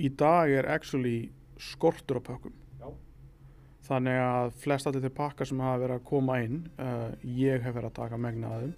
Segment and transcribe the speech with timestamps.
[0.00, 1.30] í dag er actually
[1.60, 2.88] skortur á pökkum Já.
[3.88, 7.76] þannig að flest allir þeir pakkar sem hafa verið að koma inn uh, ég hef
[7.76, 8.74] verið að taka megna að þeim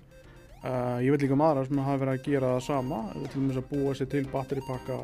[0.66, 3.46] uh, ég veit líka um aðra sem hafa verið að gera það sama til og
[3.46, 5.00] með að búa sér til batteripakka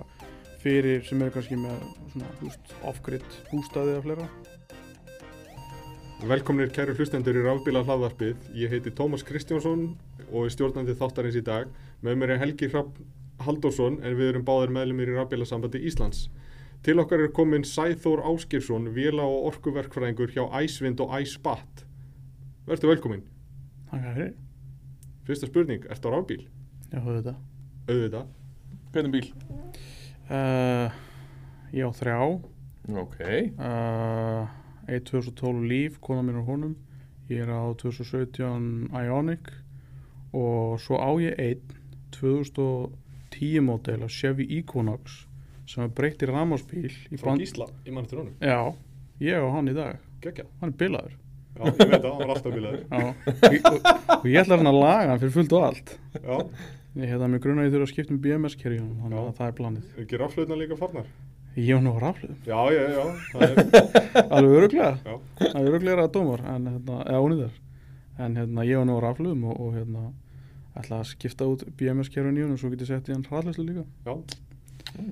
[0.59, 4.31] fyrir sem eru kannski með off-grid bústaði eða fleira
[6.19, 8.49] Velkomnir kæru hlustendur í Rafbíla hlaðvarpið.
[8.59, 9.85] Ég heiti Tómas Kristjánsson
[10.33, 11.71] og er stjórnandi þáttarins í dag.
[12.03, 12.99] Með mér er Helgi Hrapp
[13.49, 16.27] Halldórsson en við erum báðir meðlumir í Rafbíla sambandi Íslands.
[16.87, 21.83] Til okkar er komin Sæþór Áskirsson, vila og orkuverkfræðingur hjá Æsvind og Æsbat.
[22.69, 23.25] Verður velkomin.
[23.91, 24.35] Takk fyrir
[25.29, 26.45] Fyrsta spurning, ertu á rafbíl?
[26.93, 27.35] Já, þetta
[27.89, 28.29] Auðvitað.
[28.95, 29.33] Hvernig bíl?
[30.31, 30.89] uh,
[31.73, 32.21] Ég á þrjá
[32.89, 33.19] Ok.
[33.59, 34.47] uh,
[34.89, 36.77] 1 2012 Leaf, kona mín á honum
[37.29, 39.51] ég er á 2017 Ioniq
[40.33, 41.77] og svo á ég einn
[43.31, 45.25] 2010 mótel af Chevy Equinox
[45.69, 45.89] sem er
[46.33, 48.35] ramásbíl í Frá band- Gísla, ég mann eftir honum.
[48.41, 48.75] Já,
[49.21, 50.45] ég á hann í dag Gekkja.
[50.61, 51.13] hann er bilaður
[51.59, 52.83] Já, ég veit það, hann var alltaf bílaður.
[52.89, 56.37] Já, og, og, og ég ætla hann að laga hann fyrir fullt og allt Já,
[56.99, 59.49] ég hefði að mig grunna að ég þurfa að skipta um BMS-kerri þannig að það
[59.51, 61.09] er planið er ekki raflöðna líka farnar?
[61.59, 63.55] ég á nú á rafluðum, Já, já, já, það er,
[64.39, 65.15] alveg öruglega já.
[65.43, 67.57] það er öruglega að dómar en, hérna, eða ónýðar
[68.19, 70.05] en hérna, ég á nú á rafluðum og, og hérna,
[70.79, 73.67] ætla að skipta út BMS-kerfin í hann og svo get ég sett í hann hraðlæslu
[73.67, 74.15] líka já.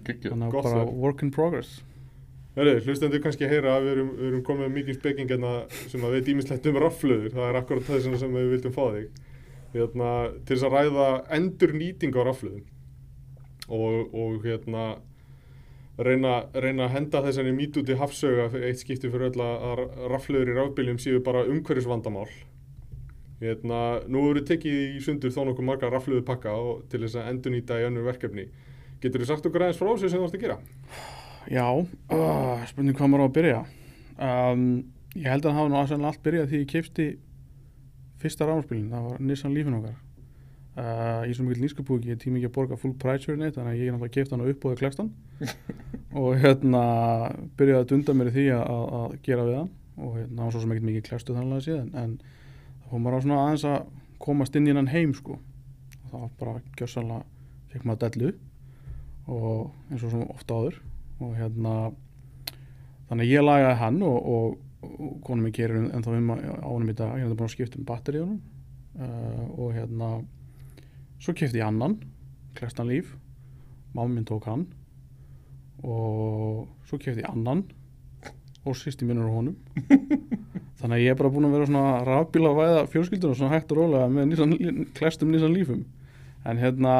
[0.06, 0.30] Gekkið.
[0.32, 0.96] þannig að bara verk.
[1.04, 1.76] work in progress
[2.56, 5.50] Hörru, hlustendur kannski að heyra að við erum, við erum komið mikið spekking hérna
[5.90, 8.84] sem að við dýmislegt um raflöður, það er akkurat þess vegna sem við vildum fá
[8.94, 9.18] þig
[9.74, 10.12] hérna,
[10.46, 12.64] til þess að ræða endur nýting á raflöðum
[13.66, 14.86] og, og hérna
[16.00, 20.52] reyna, reyna að henda þessari mít út í hafsöga eitt skipti fyrir öll að raflöður
[20.52, 22.28] í rafbíljum séu bara umhverfisvandamál
[23.42, 27.30] hérna, nú eru tekið í sundur þó nokkuð marga raflöðu pakka og til þess að
[27.32, 28.48] endur nýta í önnur verkefni.
[29.02, 30.58] Getur þú sagt okkur aðeins frá þessu sem þú ert að gera?
[31.50, 33.60] já, uh, spurning hvað maður á að byrja.
[34.16, 34.64] Um,
[35.14, 37.06] ég held að það hafa nú aðsennlega allt byrjað því ég keipti
[38.22, 39.96] fyrsta rafmárspilin, það var Nissan Leafin okkar.
[40.76, 43.54] Uh, ég er svo mikil nýskapúki ég tími ekki að borga full price fyrir neitt
[43.56, 45.06] þannig að ég er náttúrulega keipt hann og uppbóði klestan
[46.20, 46.82] og hérna
[47.56, 49.70] byrjaði að dunda mér í því að, að, að gera við hann.
[49.96, 52.18] Og hérna hann var svo sem ekkert mikið klestu þannig að síðan en
[52.90, 53.78] fór maður á svona aðeins að
[54.22, 55.38] komast inn í hann heim sko.
[56.02, 57.22] Og það var bara gjössalega
[57.72, 58.32] fekk maður dellu
[59.26, 60.78] og eins og svona ofta áður.
[61.24, 61.74] Og hérna
[63.10, 66.96] þannig ég lagaði hann og, og, og konum ég gerir ennþá um á honum í
[66.96, 67.16] dag.
[67.16, 68.42] Ég hefði búin að skipta um honum.
[68.96, 70.10] Uh, og hérna
[71.20, 71.98] svo kefti ég annan,
[72.56, 73.10] Klestan Líf.
[73.92, 74.66] Mamma minn tók hann.
[75.84, 77.66] Og svo kefti ég annan
[78.66, 79.56] og sýsti mínur á honum.
[80.80, 83.72] Þannig að ég er bara búin að vera svona rafbíla að væða fjölskyldunum svona hægt
[83.72, 84.56] og rólega með Nissan,
[84.98, 85.86] klestum Nissan Lífum.
[86.46, 86.96] En hérna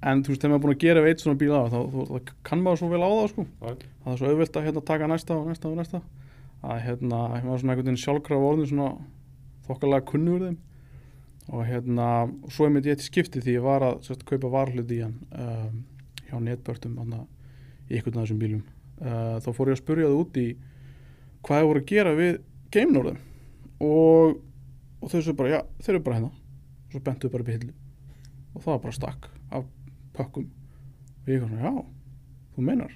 [0.00, 2.00] en þú veist, þegar maður er búin að gera veit svona bíl á þá, þá,
[2.08, 3.44] þá kann maður svo vel á það sko.
[3.46, 3.70] Já.
[4.04, 6.00] það er svo auðvelt að hérna, taka næsta og næsta og næsta.
[6.60, 8.88] Að hérna, var svona einhvern veginn sjálfkrafa orðin svona
[9.68, 10.58] þokkalega kunnugur þeim.
[11.50, 12.08] Og hérna,
[12.52, 15.16] svo er mitt ég til skipti því ég var að sérst, kaupa varhlut í hann
[15.34, 15.80] um,
[16.28, 18.64] hjá netbörtum í einhvern af þessum bílum.
[19.00, 20.48] Uh, þá fór ég að spurja það út í
[21.46, 22.38] hvað ég voru að gera við
[22.74, 23.20] geiminórðum
[23.86, 24.40] og,
[25.00, 26.32] og þau svo bara, já, þeir eru bara hérna.
[26.86, 27.74] Og svo bentuðu bara upp í hillu.
[28.50, 29.66] Og það var bara stakk af
[30.16, 30.50] pökkum.
[31.22, 31.84] Og ég kom svona, já,
[32.54, 32.94] þú meinar.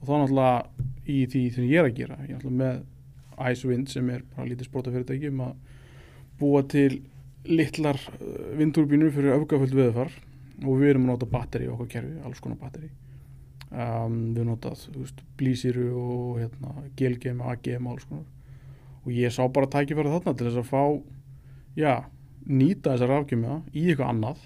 [0.00, 3.90] Og þá náttúrulega í því sem ég er að gera ég er náttúrulega með Icewind
[3.92, 5.56] sem er bara lítið sprótafyrirtæki um að
[6.40, 7.02] búa til
[7.46, 10.12] litlar uh, vindturbínur fyrir öfgaföld veðufar
[10.64, 12.90] og við erum að nota batteri í okkar kerfi, alls konar batteri
[13.70, 14.86] um, við notað
[15.38, 18.26] blísiru og hérna, gelgem, AGM og alls konar.
[19.06, 20.82] Og ég sá bara tækifæri þarna til þess að fá
[21.78, 21.94] já,
[22.46, 24.44] nýta þessar rafgjumja í eitthvað annað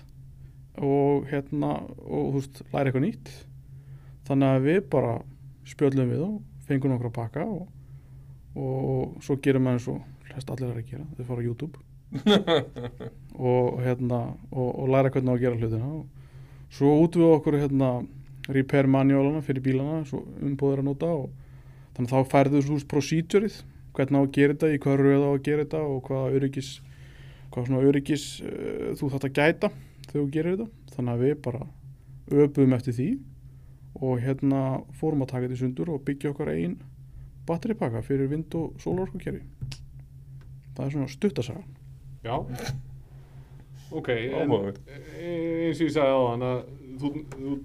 [0.81, 3.35] og hérna og þú veist, læra eitthvað nýtt.
[4.29, 5.15] Þannig að við bara
[5.69, 7.69] spjöllum við og fengum nokkra pakka og,
[8.55, 11.87] og svo gerum við eins og flest allir að gera, þau fara á YouTube.
[13.51, 14.17] Og hérna
[14.51, 15.91] og, og læra hvernig að gera hlutina.
[16.01, 17.91] Og svo út við okkur hérna
[18.49, 21.31] repair manualana fyrir bílana svo umbúðir að nota og
[21.97, 23.59] þannig að þá færðu þú veist procedurið
[23.97, 26.71] hvernig á að gera þetta, í hvað röð á að gera þetta og hvaða öryggis
[27.51, 29.71] hvað svona öryggis uh, þú þátt að gæta
[30.07, 30.95] þegar þú gerir þetta.
[30.95, 31.67] Þannig að við bara
[32.31, 33.09] öpuðum eftir því
[34.01, 34.61] og hérna
[35.01, 36.77] fórum að taka þetta í sundur og byggja okkar einn
[37.49, 39.43] batteripakka fyrir vind og sólarorkukerfi.
[40.77, 41.65] Það er svona stuttasaga
[42.23, 42.37] Já.
[43.91, 44.79] Ok, en Áhugavert.
[45.19, 46.59] eins og ég sagði á hann að
[47.01, 47.13] þú,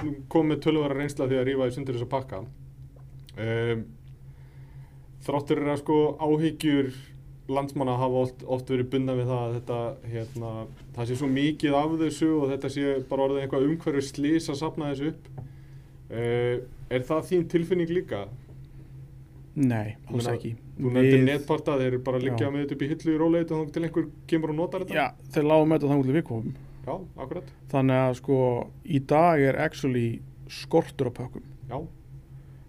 [0.02, 2.42] þú kom með tölvara reynsla því að rífa í sundur þessa pakka.
[3.36, 3.84] Um,
[5.26, 6.92] Þráttur er að sko áhyggjur
[7.50, 9.80] landsmanna hafa oft, oft verið bundna við það að þetta
[10.12, 10.52] hérna,
[10.96, 14.60] það sé svo mikið af þessu og þetta sé bara orðið eitthvað umhverju slís að
[14.62, 15.30] sapna þessu upp.
[16.06, 16.56] Uh,
[16.94, 18.26] er það þín tilfinning líka?
[19.56, 20.54] Nei, alls ekki.
[20.76, 23.56] Þú nefndir netparta, þeir eru bara að liggja með þetta upp í hillu í róleitu
[23.56, 24.98] og þá til einhver kemur og notar þetta?
[25.00, 26.56] Já, þeir lágum með þetta þannig til við komum
[26.86, 27.52] Já, akkurat.
[27.72, 28.40] Þannig að sko
[28.86, 30.08] í dag er actually
[30.52, 31.46] skortur á pökkum.
[31.66, 31.80] Já,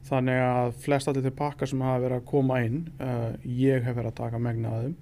[0.06, 3.96] Þannig að flest allir þeir pakka sem hafa verið að koma inn uh, ég hef
[3.96, 4.96] verið að taka megna að þeim.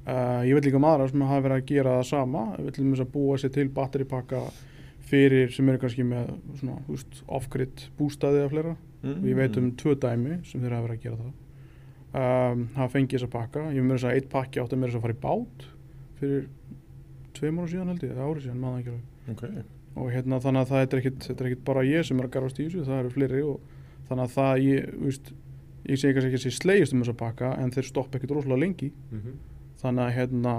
[0.00, 2.42] Uh, Ég veit líka um aðra sem hafa verið að gera það sama.
[2.56, 4.40] Við viljum þess að búa sér til batteripakka
[5.10, 6.98] fyrir sem eru kannski með svona,
[7.38, 8.76] off-grid bústaði eða fleira.
[9.00, 9.14] Mm.
[9.16, 11.36] og ég veit um tvö dæmi sem þeir hafa verið að gera það.
[12.10, 13.62] Um, hafa fengið þessa pakka.
[13.72, 15.68] Ég með þess að eitt pakki átti að mér þess að fara í bát
[16.20, 16.42] fyrir
[17.40, 19.04] tveim ára síðan held ég eða ári síðan, maður ekki alveg.
[19.34, 19.44] Ok.
[20.00, 22.34] og hérna þannig að það er ekkit, þetta er ekkit bara ég sem er að
[22.36, 23.78] garfast í þessu, það eru fleiri og
[24.10, 25.32] þannig að það ég, veist
[25.90, 28.62] ég segi kannski ekki að sé slegist um þessa pakka en þeir stoppa ekkit rosalega
[28.64, 28.92] lengi.
[29.10, 29.38] Mm
[29.80, 30.54] þannig að hérna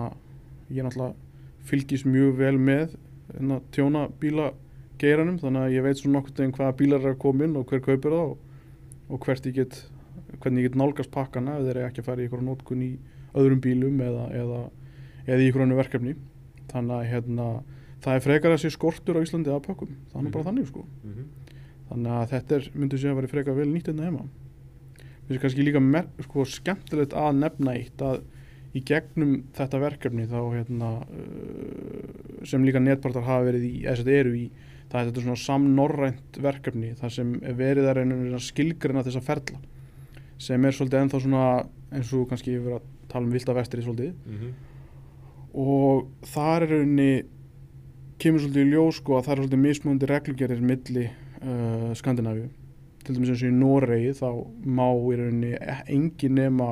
[0.72, 1.16] ég náttúrulega
[1.70, 2.96] fylgist mjög vel með
[3.36, 4.52] hérna, tjóna bíla
[5.02, 7.70] geiranum þannig að ég veit svona nokkuð um hvaða bílar er að koma inn og
[7.70, 8.38] hver kaupir það og,
[9.10, 9.80] og hvert ég get
[10.42, 12.92] hvernig ég get nálgast pakkana ef þeir eru ekki að fara í ykkur nótkun í
[13.38, 14.62] öðrum bílum eða, eða,
[15.28, 16.16] eða í önnu verkefni
[16.72, 17.48] þannig að hérna
[18.02, 20.50] það er frekar að sé skortur á Íslandi að pakkum það er nú bara Mhm.
[20.50, 20.86] þannig sko.
[21.06, 21.26] -hmm.
[21.92, 24.24] þannig að þetta er, myndi sé að vera frekar vel nýtt hérna heima.
[25.30, 28.22] Mér er kannski líka mer, sko, skemmtilegt að nefna eitt að
[28.74, 34.16] í gegnum þetta verkefni þá hérna uh, sem líka netpartar hafa verið í eða þetta
[34.22, 34.46] eru í,
[34.92, 39.22] það er þetta svona samnorrænt verkefni þar sem er verið að reyna að skilgrina þessa
[39.24, 39.60] ferla
[40.42, 41.44] sem er svolítið ennþá svona
[41.92, 44.14] eins og kannski við verið að tala um vilda vestri svolítið.
[44.26, 44.54] Mm
[45.52, 47.12] og þar er rauninni
[48.22, 52.50] kemur svolítið í ljós sko að það er svolítið mismunandi reglugerðir milli uh, Skandinavíu
[53.02, 54.30] til dæmis eins og í Noregi þá
[54.78, 55.52] má í rauninni
[55.90, 56.70] engin nema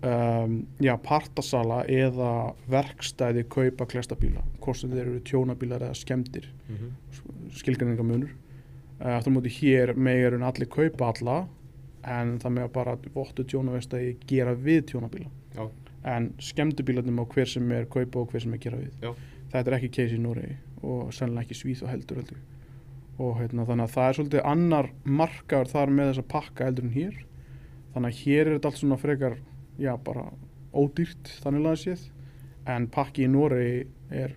[0.00, 6.90] um, já, partasala eða verkstæði kaupa klestabíla sem þeir eru tjónabílar eða skemmtir -hmm.
[7.56, 8.32] skilgreiningamunur
[9.00, 11.48] uh, aftur á móti hér megar en allir kaupa alla
[12.04, 15.70] en það með bara vottu tjónavestæði gera við tjónabíla Já.
[16.04, 18.92] En skemmtubílarnir má hver sem er kaupa og hver sem er gera við.
[19.02, 19.14] Já.
[19.52, 20.52] þetta er ekki case í Núri
[20.82, 22.38] og sennilega ekki svíð og heldur heldur
[23.18, 26.94] og hérna, þannig að það er svolítið annar markaður þar með þessa pakka heldur en
[26.94, 27.16] hér.
[27.94, 29.38] Þannig að hér er þetta allt svona frekar
[29.82, 30.26] já bara
[30.76, 32.04] ódýrt þannig laðið séð.
[32.68, 33.70] En pakki í Núri
[34.14, 34.36] er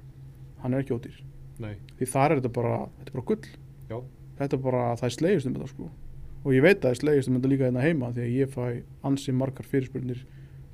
[0.64, 1.20] hann er ekki ódýr.
[1.62, 3.52] Nei, því þar er þetta bara, þetta er bara gull.
[3.92, 3.98] Já.
[4.40, 5.90] þetta er bara, það er slegist um þetta sko.
[6.42, 8.56] Og ég veit að það er slegist um þetta líka hérna heima því að ég
[8.56, 8.64] fæ
[9.06, 10.24] ansi margar fyrirspurnir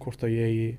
[0.07, 0.69] hvort að ég eigi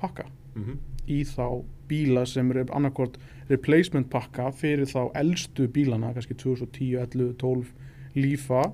[0.00, 3.18] pakka mm í þá bíla sem er annarkvort
[3.50, 8.64] replacement pakka fyrir þá eldstu bílana, kannski 2010, 11, 12 lífa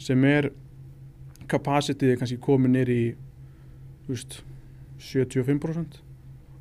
[0.00, 0.50] sem er
[1.50, 3.02] capacity kannski komið nýr í
[4.08, 4.40] veist,
[5.00, 6.00] 75%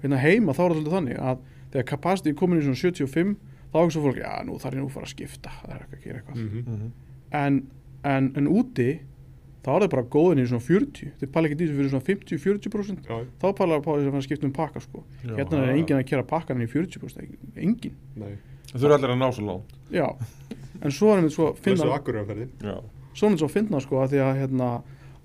[0.04, 1.44] hérna heima þá er svolítið þannig að
[1.74, 3.36] þegar capacity er komin í svona 75
[3.70, 5.84] þá er svo fólk, já nú þarf ég nú að fara að skipta það er
[5.86, 6.64] ekki að gera eitthvað -hmm.
[6.76, 6.92] Mhm.
[7.42, 7.62] en,
[8.04, 8.90] en, en úti
[9.70, 12.06] þá er það bara góðin í svona 40 þeir pæla ekki í þessu fyrir svona
[12.10, 15.04] 50-40% Já, þá pæla það að að skipta um pakka sko.
[15.24, 15.34] Já.
[15.38, 18.38] hérna er enginn að kera pakkan í 40% enginn, nei.
[18.72, 19.76] Það þurfa allir að ná svo langt.
[19.94, 20.08] já.
[20.80, 21.84] En svo er einmitt svo Þessu finna
[23.14, 24.70] svo er einmitt svo finna sko að því að hérna,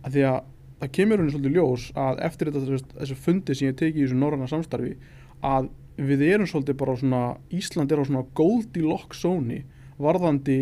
[0.03, 0.39] að því að
[0.81, 4.19] það kemur henni svolítið ljós að eftir þetta þessi fundi sem ég teki í þessu
[4.19, 4.97] norræna samstarfi
[5.45, 7.23] að við erum svolítið bara svona
[7.55, 9.61] Ísland er á svona Goldilocks zóni
[10.03, 10.59] varðandi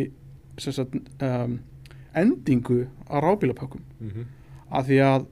[0.61, 1.57] sem sagt, um,
[2.19, 4.27] endingu að rábílapökkum mm -hmm.
[4.71, 5.27] að því að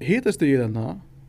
[0.00, 0.86] hitast í þarna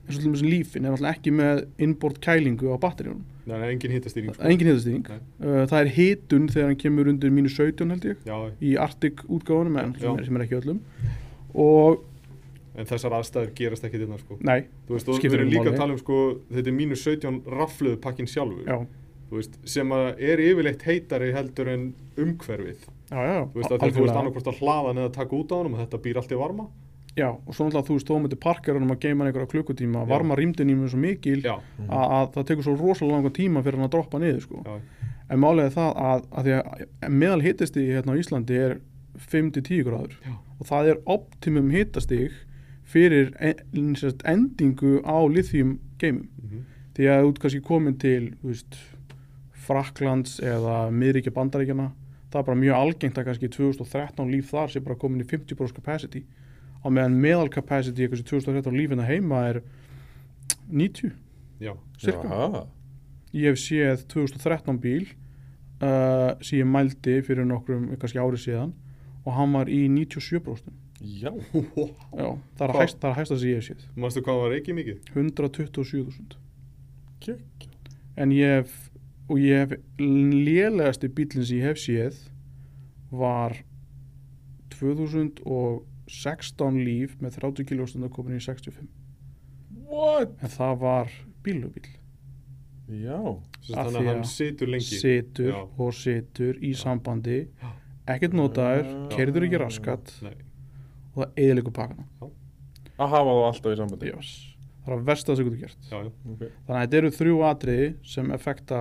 [0.07, 3.24] eins og til dæmis lífin er alltaf ekki með innbort kælingu á batteríunum.
[3.45, 7.10] Nei, nei, engin hittastýring það er engin hitastýring uh, það er hitun þegar hann kemur
[7.10, 10.81] undir mínu 17 held ég Já, í Arctic útgáfunum en sem er, er ekki öllum.
[11.53, 12.03] Og
[12.77, 14.38] en þessar aðstæður gerast ekki þetta sko.
[14.48, 15.74] Nei, Þú veist, Skiptir erum ekki líka máli.
[15.74, 16.19] að tala um sko
[16.51, 18.63] þetta er mínus 17 rafluðu pakkin sjálfur.
[18.67, 18.77] Já,
[19.39, 21.83] veist, sem að er yfirleitt heitari heldur en
[22.19, 22.85] umhverfið.
[23.11, 25.75] Já, já þú veist, að þú veist annarkvort að hlaða neða taka út á honum
[25.77, 26.67] og þetta býr allt í varma.
[27.11, 30.09] Já, og svo náttúrulega þú veist, þó myndi parkerunum að geima hann einhverja klukkutíma, Já.
[30.13, 31.57] varma rýmdin í mjög svo mikil Já,
[31.89, 34.61] að, að það tekur svo rosalega langa tíma fyrir hann að droppa niður sko.
[34.63, 38.77] já, en málega er það að, að því að meðal hitastig hérna á Íslandi er
[39.27, 40.15] 5-10 gráður.
[40.23, 40.38] Já.
[40.55, 42.39] og það er optimum hitastig
[42.88, 46.63] fyrir en, sem sagt, endingu á lithium geimum mm
[46.97, 48.77] því að út kannski komin til þú veist,
[49.71, 51.89] Fraklands eða miðríkja bandaríkjana
[52.31, 55.75] það er bara mjög algengt að kannski 2013 líf þar sé bara komin í 50%
[55.77, 56.23] capacity
[56.81, 59.61] á meðan meðal capacity kannski 2013 lífina heima er
[60.71, 61.11] 90
[61.61, 62.63] já, cirka Jaha.
[63.35, 65.09] ég hef séð 2013 bíl
[65.83, 68.75] uh, sem ég mældi fyrir nokkrum kannski árið síðan
[69.25, 71.31] og hann var í 97% Já.
[71.33, 72.27] Já,
[72.59, 74.99] það er að hæsta, að hæsta sem ég hef séð Manstu hvað var ekki mikið?
[75.15, 76.37] 127.000
[77.25, 77.67] Kekk.
[78.21, 78.90] en ég hef
[79.31, 79.71] og ég hef
[80.01, 82.15] lélegasti bílinn sem ég hef séð
[83.11, 83.51] var
[84.75, 88.88] 2016 líf með 30 kilóstund að komin í 65
[89.91, 90.29] What?
[90.43, 91.07] en það var
[91.45, 91.88] bílubíl
[92.91, 93.19] Já.
[93.69, 95.59] Þannig að hann situr lengi situr Já.
[95.79, 97.69] og situr í sambandi Já.
[98.15, 100.35] ekkert notaður, kerður ekki raskat Nei.
[101.13, 102.03] og það eðilegur pakana
[103.01, 104.05] Að hafa þá alltaf í sambandi.
[104.11, 104.29] yes.
[104.83, 105.97] það er að versta sem þú getur gert Já, já.
[106.09, 106.41] Ok.
[106.41, 108.79] þannig að þetta eru þrjú atriði sem effekta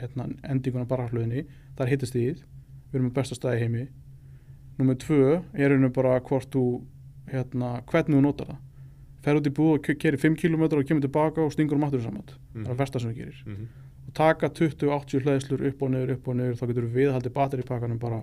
[0.00, 1.44] hérna, endinguna barahluðinni
[1.76, 2.26] það er hittast í
[2.94, 3.86] við erum með besta staði heimi.
[4.78, 6.64] Númer tvö er henni bara hvort þú
[7.30, 8.60] hérna, hvernig þú notar það.
[9.24, 12.02] Fer út í búð og keiri 5 km og kemur tilbaka og stingur um aftur
[12.04, 13.42] saman það er að versta sem þú gerir.
[13.46, 13.68] Mhm.
[14.04, 17.98] og taka 20-80 hlæðslur upp og niður upp og niður þá getur við viðhaldið batteripakkanum
[17.98, 18.22] bara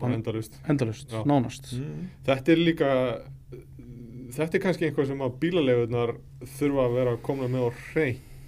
[0.00, 1.72] Bara endalust endalust, nánast.
[1.78, 2.08] Mm.
[2.26, 2.90] Þetta er líka
[4.32, 6.14] Þetta er kannski einhvað sem að bílalegunar
[6.56, 7.70] þurfa að vera að koma með á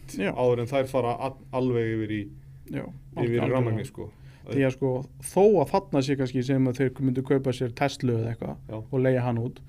[0.05, 0.33] hreint Já.
[0.37, 1.15] áður en þær fara
[1.53, 2.23] alveg yfir í,
[2.71, 2.85] Já,
[3.19, 4.09] yfir í rafmagni sko.
[4.49, 4.95] því að sko
[5.25, 9.01] þó að þarna sé kannski sem að þeir myndu kaupa sér Tesla eða eitthvað og
[9.01, 9.63] leia hann út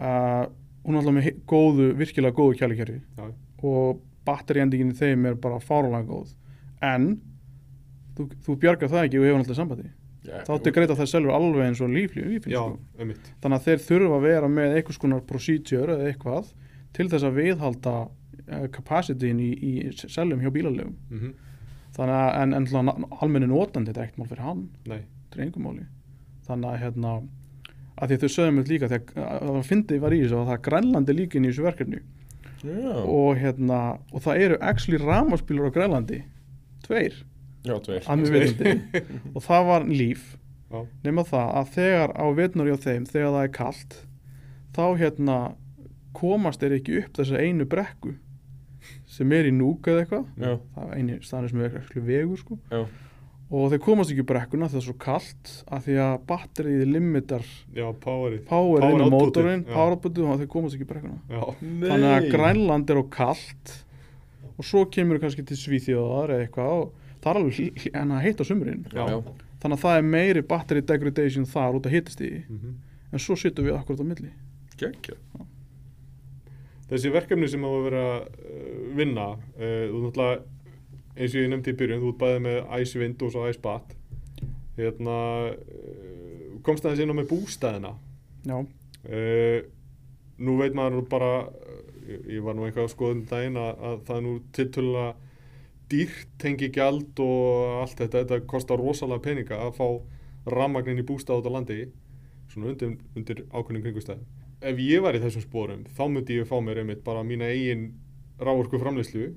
[0.00, 0.48] uh,
[0.88, 2.98] hún er alltaf með góðu, virkilega góðu kjælikerfi.
[3.66, 6.34] Og batteriendingin í þeim er bara fárulega góð.
[6.84, 7.10] En
[8.16, 9.90] þú, þú bjargar það ekki og hefur alltaf sambandi.
[10.28, 11.92] Já, þá áttu greita það sjálfur alveg eins og
[12.52, 12.78] Já, sko.
[13.00, 13.28] einmitt.
[13.42, 16.50] Þannig að þeir þurfa að vera með einhvers konar procedure eða eitthvað
[16.96, 17.94] til þess að viðhalda
[18.48, 21.36] uh, capacityin í, í seljum hjá bílalegum mm
[21.98, 22.90] þannig að en, en
[23.22, 24.58] almenni notandi þetta er ekkert mál fyrir hann.
[24.86, 25.86] Þetta er engum máli.
[26.46, 27.14] Þannig að hérna
[27.98, 30.50] að því að þau sögum þetta líka þegar að það fyndið var í þessu að
[30.52, 32.02] það grænlandi líka inn í þessu verkefni.
[32.58, 32.90] Já.
[33.06, 33.78] og hérna
[34.10, 36.20] og það eru actually ramaspílur á grænlandi.
[36.86, 37.14] Tveir,
[37.66, 38.06] Já, tveir.
[38.06, 39.02] veitandi
[39.36, 40.28] og það var líf.
[40.68, 40.82] Já.
[41.00, 43.94] nema það að þegar á vetnur hjá þeim þegar það er kalt
[44.76, 45.36] þá hérna
[46.12, 48.12] komast þeir ekki upp þessa einu brekku
[49.18, 50.24] sem er í núk eða eitthvað.
[50.38, 50.54] Já.
[50.74, 52.58] það er eini staðnir sem er ekki vegur sko.
[52.72, 52.80] Já.
[53.48, 57.44] og þeir komast ekki upp brekkuna það er svo kalt að því að batterið limitar
[57.74, 58.40] já, powerið.
[58.50, 61.20] power inn á mótorinn, power outputið og þeir komast ekki upp brekkuna.
[61.32, 61.44] Já,
[61.84, 63.76] þannig að Grænland er á kalt
[64.58, 68.46] og svo kemur kannski til Svíþjóðar eða eitthvað og það er alveg en að heita
[68.46, 72.76] sumurinn þannig að það er meiri battery degradation þar út að hittast í mm
[73.12, 74.32] en svo sittum við akkurat á milli.
[74.78, 75.16] Gekkja.
[76.88, 80.38] Þessi verkefni sem á að vera uh, vinna uh, þú náttúrulega
[81.18, 83.94] eins og ég nefndi í byrjun, þú ert bæðið með Ice Windows og Ice Bat
[84.78, 85.16] hérna
[85.50, 87.94] uh, komst aðeins inn á með bústæðina
[88.48, 88.58] já,
[90.38, 91.30] nú veit maður bara
[92.08, 95.10] ég var nú eitthvað að skoða um daginn að, að það er nú tiltölulega
[95.88, 99.86] dýrt tengi gjald og allt þetta, þetta kostar rosalega peninga að fá
[100.52, 101.78] rammagnin í bústað út á landi
[102.52, 104.26] svona undir, undir ákveðnum kringustæðum
[104.60, 107.92] ef ég var í þessum spórum þá myndi ég fá mér einmitt bara mína eigin
[108.42, 109.32] rávorku framleyslu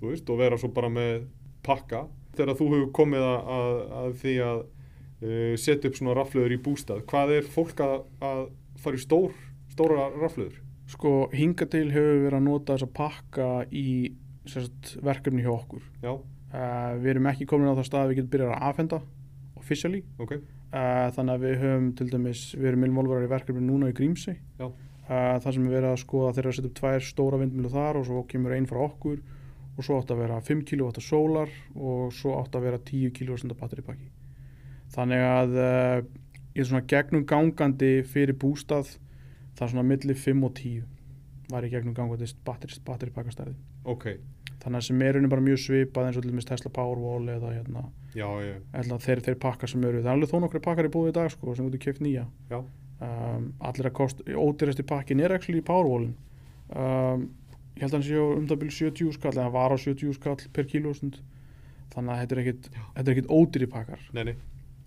[0.00, 1.28] þú veist og vera svo bara með
[1.66, 2.06] pakka.
[2.36, 6.60] Þegar þú hefur komið að, að, að því að uh, setja upp svona raflöður í
[6.64, 8.42] bústað hvað er fólk að, að
[8.80, 9.32] fara í stór,
[9.72, 13.88] stóra raflöður sko hinga til hefur verið að nota þessa pakka í
[14.48, 15.84] sérst, verkefni hjá okkur.
[16.02, 19.00] Uh, við erum ekki komin á það stað að við getum byrjað að afhenda
[19.60, 20.00] officially.
[20.22, 20.32] Ok,
[20.70, 24.36] Uh, þannig að við höfum til dæmis, við erum milmálvarar í verkefni núna í Grímsey.
[24.60, 24.68] Já.
[24.70, 27.98] uh, það sem við verðum að skoða þeirra að setja upp tvær stóra vindmilu þar
[27.98, 29.18] og svo kemur einn frá okkur
[29.80, 33.54] og svo átt að vera 5 kW sólar og svo átt að vera 10 kW
[33.58, 34.10] batteripakki
[34.94, 35.98] þannig að uh,
[36.54, 38.96] ég er svona gegnum gangandi fyrir bústað
[39.56, 43.56] það er svona milli 5 og 10 var í gegnum gangandi batteripakkastærði
[43.88, 44.06] ok
[44.60, 47.52] þannig að sem er raunin bara mjög svipað eins og til dæmis Tesla Powerwall eða
[47.54, 47.84] hérna.
[48.16, 48.26] Já,
[48.76, 51.16] eða þeir, þeir pakkar sem eru það er alveg þó nokkri pakkar í búið í
[51.16, 52.26] dag sko, sem þú getur keft nýja.
[53.00, 56.12] Um, allir að kost, ódýrasti pakkin er actually Powerwallin.
[56.76, 57.30] Um,
[57.78, 60.18] ég held að hann sé um það byrju 70 skall eða hann var á 70
[60.18, 61.22] skall per kílóstund
[61.94, 64.04] þannig að þetta er ekkit, er ódýri pakkar.
[64.12, 64.36] Nei, nei.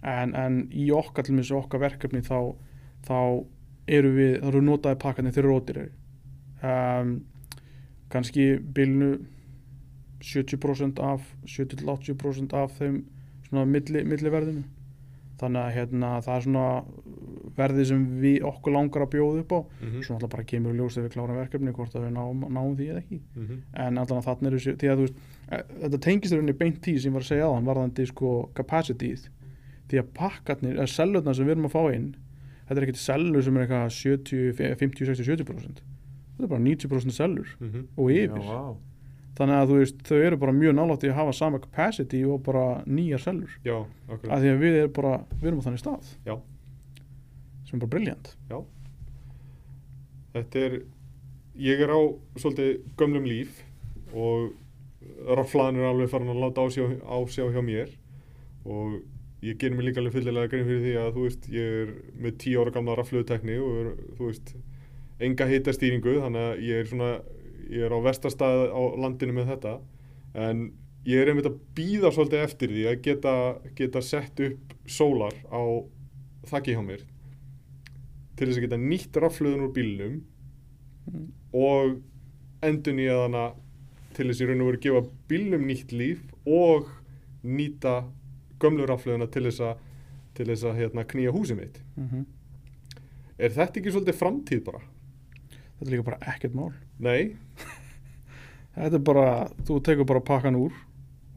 [0.03, 2.53] En, en í okkar til þessu okkar verkefni þá,
[3.08, 3.18] þá
[3.88, 5.86] eru við, þá eru notaði pakkarnir þeir eru ódýri
[6.63, 7.13] um,
[8.13, 9.13] kannski bylnu
[10.24, 13.01] 70% af 70-80% af þeim
[13.50, 14.63] svona milli, milliverðinu.
[15.42, 16.65] Þannig að hérna, það er svona
[17.58, 19.60] verði sem við okkur langar að bjóða upp á.
[19.84, 22.46] Mm svo alltaf bara kemur í ljós þegar við klárum verkefni hvort að við náum,
[22.56, 23.20] náum því eða ekki.
[23.36, 23.58] -hmm.
[23.86, 25.18] en að þarna eru sér- því að þú veist
[25.51, 28.50] eh, þetta tengist rauninni beint tí sem ég var að segja á hann varðandi sko
[28.56, 29.27] capacityð
[29.89, 32.15] því að pakkarnir, eða sellurnar sem við erum að fá inn
[32.68, 37.12] þetta er ekkert sellur sem er eitthvað 70, 50, 60, 70% þetta er bara 90%
[37.12, 38.30] sellur Mm og yfir.
[38.39, 38.75] Já, vá.
[39.38, 42.42] Þannig að þú veist, þau eru bara mjög nálátt í að hafa sama capacity og
[42.46, 43.54] bara nýjar sellur.
[43.66, 46.12] Já, akkurat að því að við erum bara, við erum á þannig stað.
[46.28, 46.36] Já.
[47.68, 48.36] sem er bara briljant
[50.34, 50.75] Þetta er,
[51.62, 52.02] ég er á
[52.42, 53.60] svolítið gömlum líf
[54.18, 54.54] og
[55.38, 57.92] raflaðan er alveg farin að láta ásjá, ásjá hjá mér.
[58.66, 59.02] Og
[59.44, 62.38] ég ger mér líka alveg fyllilega grein fyrir því að þú veist, ég er með
[62.46, 64.54] 10 ára gamla raflugutekni og er, þú veist,
[65.24, 67.10] enga hitastýringu þannig að ég er svona,
[67.70, 69.74] ég er á vestarstað á landinu með þetta
[70.36, 70.72] en
[71.05, 73.34] ég er einmitt að býða svolítið eftir því að geta,
[73.75, 75.62] geta sett upp sólar á
[76.50, 77.03] þakki hjá mér
[78.36, 80.22] til þess að geta nýtt raflugun úr bílnum
[81.03, 81.25] Mm.
[81.51, 81.98] og
[82.63, 83.41] endur nýja hana
[84.15, 86.88] til þess í raun og veru gefa bílnum nýtt líf og
[87.43, 88.05] nýta
[88.58, 89.82] gömlu rafluðuna til þess að
[90.34, 92.24] til þess að hérna, knýja húsið mitt Mhm.
[93.38, 94.79] er þetta ekki svolítið framtíð bara?
[95.82, 96.72] Þetta er líka bara ekkert mál.
[97.03, 97.36] Nei,
[98.74, 99.25] Þetta er bara,
[99.67, 100.74] þú tekur bara pakkan úr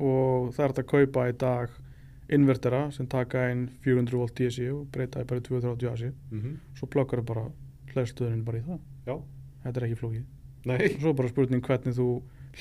[0.01, 1.75] og það er hægt að kaupa í dag
[2.33, 6.07] invertera sem taka inn 400 volt DC og breyta í bara í 230 AC.
[6.33, 7.45] mm Svo plökkar þau bara
[7.93, 8.81] hlæðstöðunin bara í það.
[9.07, 9.15] já,
[9.67, 10.25] Þetta er ekki flókið.
[10.67, 12.09] nei Svo bara spurning hvernig þú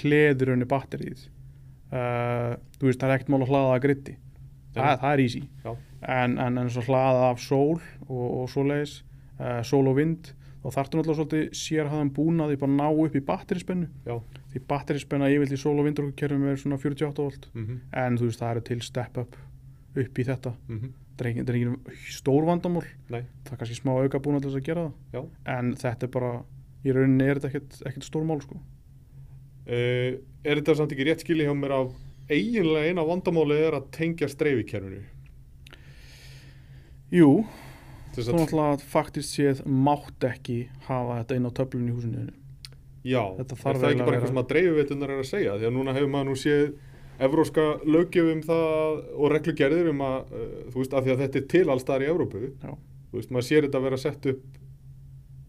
[0.03, 1.25] hleður henni batterið.
[1.95, 4.17] Uh, þú veist, það er ekkert mál að hlaða að gritti.
[4.75, 5.43] Það, það er easy.
[5.63, 5.71] Já.
[6.19, 7.77] En, en, en svo hlaða af sól
[8.09, 8.97] og, og svoleiðis,
[9.39, 10.33] uh, sól og vind,
[10.65, 13.87] þá þarftu náttúrulega svolítið sérhæðan búnað bara að ná upp í batterispennu.
[14.05, 14.15] Já,
[14.55, 17.49] Því batterispenna yfirleitt í sól og vindorkukerfum er svona 48 volt.
[17.53, 19.35] mm En þú veist, það eru til step up
[19.95, 20.53] upp í þetta.
[20.69, 20.91] -hmm.
[21.15, 22.83] Það er ekki stór vandamál.
[23.09, 24.93] nei, Það er kannski smá auka búnað til þess að gera það.
[25.13, 25.25] já
[25.59, 26.43] En þetta er bara,
[26.85, 28.55] í rauninni er þetta ekkert, ekkert stór mál, sko.
[29.67, 31.91] uh, Er þetta samt ekki rétt skilja hjá mér af
[32.29, 35.01] eiginlega eina vandamáli er að tengja streifikerfinu
[37.11, 37.45] Jú,
[38.15, 40.57] þú að, náttúrulega faktist séð mátt ekki
[40.87, 42.25] hafa þetta inn á töflunni í húsinu
[43.05, 45.55] já, Þetta er það ekki bara að eitthvað sem að dreifuveitunar er að segja?
[45.59, 46.67] Því að núna hefur maður nú séð
[47.25, 51.47] evróska löggjöfum það og reglugerðir um að, uh, þú veist, að því að þetta er
[51.53, 52.41] til alls staðar í Evrópu.
[52.63, 52.73] Já.
[53.11, 54.59] þú veist, maður sér þetta vera sett upp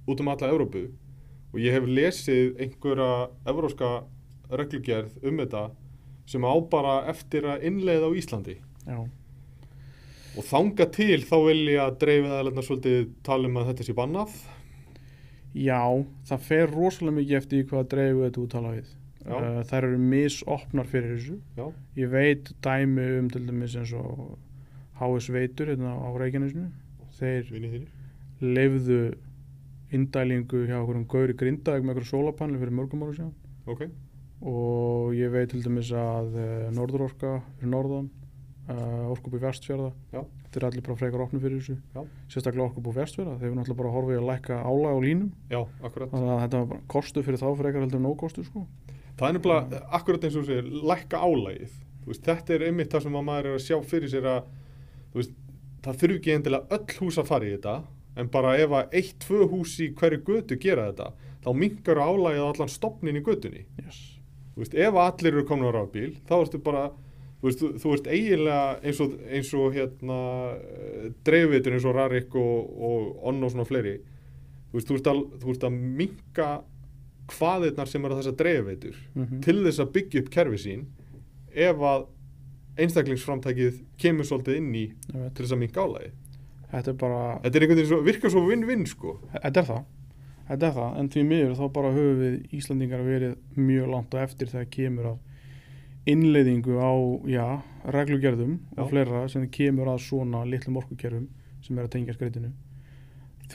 [0.06, 0.85] út um alla Evrópu.
[1.54, 3.11] Og ég hef lesið einhverja
[3.49, 3.90] evróska
[4.50, 5.62] reglugerð um þetta
[6.28, 8.56] sem á bara eftir að innleiða á Íslandi.
[8.87, 8.99] Já,
[10.37, 14.37] og þanga til þá vilja dreifiðaðalegna svolítið tala um að þetta sé bannað
[15.57, 18.88] Já það fer rosalega mikið eftir hvað dreifu þetta úttala við.
[19.27, 21.37] Uh, þær eru misopnar fyrir þessu.
[21.57, 21.64] Já,
[21.99, 24.37] Ég veit dæmi um til dæmis eins og
[25.01, 26.68] HS Veitur hérna á Reykjanesinu.
[27.16, 27.49] Þeir
[28.44, 29.01] leifðu
[29.96, 33.33] indælingu hjá okkur um Gauri Grindavík með okkur sólapanel fyrir mörgum ára síðan.
[33.66, 33.87] Ok,
[34.44, 38.11] og ég veit til dæmis að uh, Norðurorka fyrir norðan
[38.72, 42.02] uh, Orkubú Vestfjörða þeir eru allir bara frekar opni fyrir þessu Já.
[42.33, 46.31] sérstaklega Orkubú Vestfjörða þeir eru náttúrulega bara í að lækka álag á línum já, þannig
[46.35, 48.66] að þetta var bara kostu fyrir þá frekar heldur en ókostu sko.
[49.16, 51.76] Það er nefnilega, akkurat eins og þú segir, lækka álægið.
[52.07, 54.50] Veist, þetta er einmitt það sem að maður er að sjá fyrir sér að,
[55.14, 55.38] veist,
[55.87, 57.76] það þurfi ekki endilega öll hús að fara í þetta,
[58.20, 61.09] en bara ef að eitt, tvö hús í hverju götu gera þetta,
[61.46, 63.64] þá minkar álægið allan stopnin í götunni.
[63.81, 64.02] yes.
[64.57, 66.87] Veist, ef allir eru komin á rafbíl, þá ertu bara,
[67.46, 70.16] þú veist, þú, þú veist eiginlega eins og, eins og hérna,
[71.26, 73.96] dreifvitur eins og Rarik og, og Onn og svona fleiri,
[74.72, 76.48] þú veist, þú ert að, að minka
[77.37, 80.85] hvaðirnar sem eru þessar dreifveitur mm til þess að byggja upp kerfi sín
[81.54, 82.06] ef að
[82.85, 86.11] einstaklingsframtækið kemur svolítið inn í til þess að minka álægi.
[86.70, 89.20] þetta er bara Þetta er einhvern veginn svo, virkar svo vinn-vinn sko.
[89.32, 89.85] þetta er það.
[90.46, 94.18] Þetta er það, en því miður þá bara höfum við Íslandingar verið mjög langt á
[94.22, 95.16] eftir þegar kemur að
[96.07, 96.92] innleiðingu á,
[97.27, 97.47] já,
[97.92, 98.83] reglugerðum Já.
[98.83, 101.27] og fleira sem kemur að svona litlum orkukerfum
[101.62, 102.53] sem er að tengja skreitinu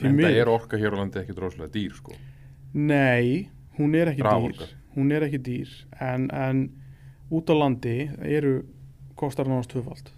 [0.02, 2.14] En það er orka hér á landi ekki droslega dýr sko.
[2.72, 4.64] Nei, hún er ekki Raforka.
[4.64, 5.68] dýr hún er ekki dýr
[6.00, 6.62] en, en
[7.30, 8.62] út á landi eru
[9.16, 10.08] kostar nánast tvöfald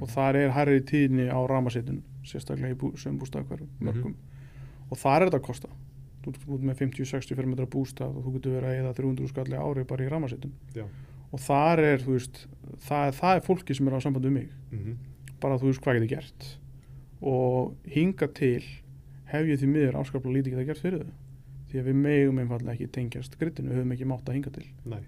[0.00, 3.84] og þar er hærri tíðni á ramasettun sérstaklega í bú, sem bústæðakverfum Mhm.
[3.88, 4.14] mörgum
[4.90, 5.68] og þar er þetta að kosta
[6.24, 9.56] þú ert út með 50-60 fermetra bústað og þú getur verið að eða 300 skalli
[9.60, 10.84] ári bara í ramasettun Já.
[11.34, 12.44] Og þar er, þú veist
[12.86, 14.54] það, það er fólki sem er á sambandi um mig.
[14.70, 14.94] Mm
[15.44, 16.46] bara þú veist hvað getur gert.
[17.24, 18.62] Og hinga til
[19.28, 21.12] hef ég því miður afskaplega lítið geta gert fyrir þau.
[21.70, 24.64] Því að við megum einfallega ekki tengjast grittinu, við höfum ekki mátt að hinga til.
[24.88, 25.02] Nei.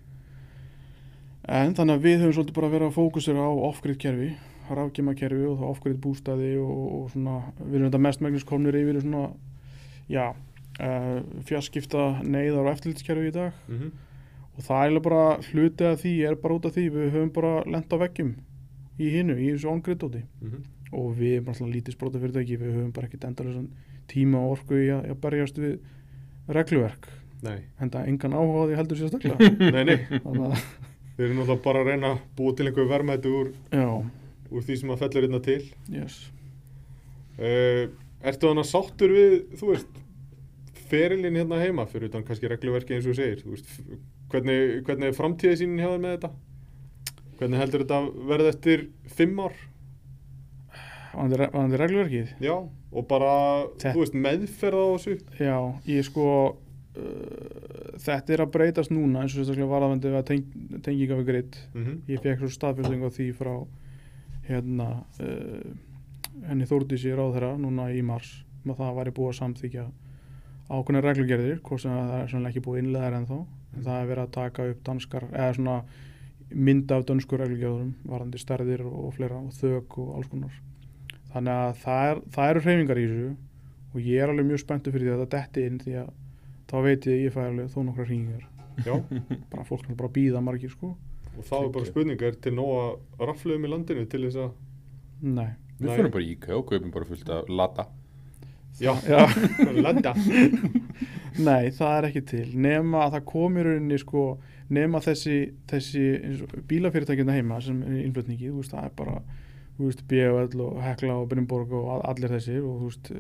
[1.47, 4.33] en þannig að við höfum svolítið bara verið að fókusera á off-grid kerfi
[4.67, 8.79] rafgjama kerfi og þá off-grid bústaði og, og svona, við erum þetta mest megnis komnir
[8.81, 9.29] yfir svona
[10.11, 13.63] já, uh, fjarskipta neyðar og eftirlitskerfi í dag.
[13.71, 13.79] Mm
[14.57, 17.53] og það er bara hluti af því er bara út af því, við höfum bara
[17.69, 18.35] lent á veggjum
[18.99, 20.63] í hinu, í þessu on-grid úti Mhm.
[20.93, 23.69] og við erum alltaf lítið spróta fyrirtæki við höfum bara ekkert endalösan
[24.09, 25.79] tíma og orku í að, að berjast við
[26.49, 27.09] regluverk.
[27.43, 29.51] Það engan áhuga því heldur sérstaklega.
[29.75, 29.97] Nei, nei.
[31.17, 33.51] Við erum náttúrulega bara að reyna að búa til einhver verðmæti úr,
[34.51, 35.61] úr því sem að fellur hérna til.
[35.93, 36.17] yes.
[37.37, 37.91] Uh,
[38.25, 39.99] ertu þannig að sáttur við, þú veist,
[40.89, 43.69] ferilinn hérna heima fyrir utan kannski regluverki eins og segir, þú veist,
[44.37, 46.31] hvernig, hvernig er framtíðið sínin hjá þér með þetta?
[47.37, 48.85] Hvernig heldur þetta verði eftir
[49.17, 49.57] fimm ár?
[51.17, 52.37] Vanandi reglverkið?
[52.45, 53.33] Já, og bara,
[53.79, 53.95] Þetta...
[53.95, 55.17] þú veist, meðferð á þessu?
[55.41, 55.57] Já,
[55.89, 56.29] ég sko,
[57.01, 61.31] uh, þetta er að breytast núna eins og sérstaklega varðavendið við að teng, tenginga við
[61.31, 61.61] greitt.
[61.73, 61.99] Mm -hmm.
[62.13, 63.55] Ég fekk svo staðfjölding á því frá
[64.49, 64.89] hérna,
[65.21, 65.71] uh,
[66.49, 69.87] henni á þeirra núna í mars, með um það að væri búið að samþykja
[70.67, 73.39] ákveðin reglugerðir, hvort sem það er ekki búið innlegaðar en þá.
[73.85, 75.77] Það er verið að taka upp danskar, eða svona
[76.51, 80.61] mynda af dönsku reglugjörðum varandi stærðir og fleira og þög og alls konar.
[81.33, 83.33] Þannig að það, er, það eru hreyfingar í þessu
[83.93, 86.13] og ég er alveg mjög spenntu fyrir því að þetta detti inn því að
[86.71, 88.47] þá veit ég að ég fæ alveg þó nokkra hringar
[89.53, 90.95] bara fólk er bara að býða margir sko.
[91.37, 94.51] Og þá er bara spurningar til nóga rafluðum í landinu til þess að
[95.27, 95.49] Nei.
[95.81, 97.87] Við fyrir bara í IKEA og kaupum bara fullt af lata.
[98.81, 99.23] Já, Já.
[99.87, 100.13] lata
[101.43, 104.27] Nei, það er ekki til nema að það komir unni sko
[104.73, 105.37] nema þessi,
[105.71, 106.05] þessi
[106.69, 109.19] bílafyrirtækjuna heima sem er innflutningi veist, það er bara
[109.77, 110.61] B.O.L.
[110.65, 113.13] og Hekla og Brynborg og allir þessir og veist,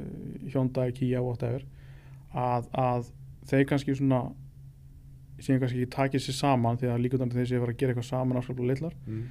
[0.55, 1.66] Hyundai, Kia og whatever
[2.33, 3.12] að, að
[3.50, 4.24] þeir kannski svona
[5.42, 7.74] sem kannski ekki takið sér saman því að líka þannig að þeir séu að fara
[7.74, 9.24] að gera eitthvað saman afskaplega litlar mm.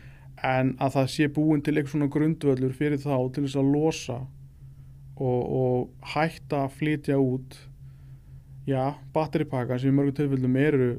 [0.52, 4.19] en að það sé búin til eitthvað svona grundvöldur fyrir þá til þess að losa
[5.15, 7.58] og, og hætta að flytja út
[8.67, 10.89] já, batteripakka sem í mörgum tilfellum eru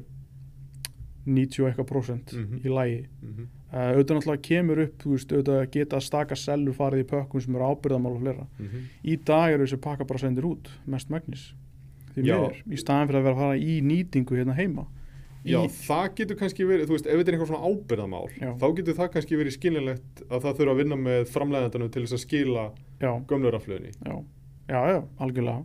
[1.27, 2.65] 90 eitthvað prosent mm -hmm.
[2.65, 3.47] í lægi mm -hmm.
[3.73, 7.63] uh, auðvitað náttúrulega kemur upp veist, auðvitað geta staka sellur farið í pökkum sem eru
[7.63, 8.83] ábyrðamál og flera mm -hmm.
[9.03, 11.53] í dag eru þessi pakka bara sendir út mest megnis
[12.15, 14.87] því meður í staðan fyrir að vera að fara í nýtingu hérna heima
[15.47, 15.71] Já, í...
[15.87, 18.49] það getur kannski verið, þú veist, ef þetta er eitthvað svona ábyrðamál, Já.
[18.59, 22.17] þá getur það kannski verið skilinlegt að það þurfa að vinna með framlegðandunum til þess
[22.17, 22.63] að skila
[23.29, 23.93] gömluraflöðinni.
[24.01, 24.15] Já.
[24.67, 25.63] já, já, algjörlega.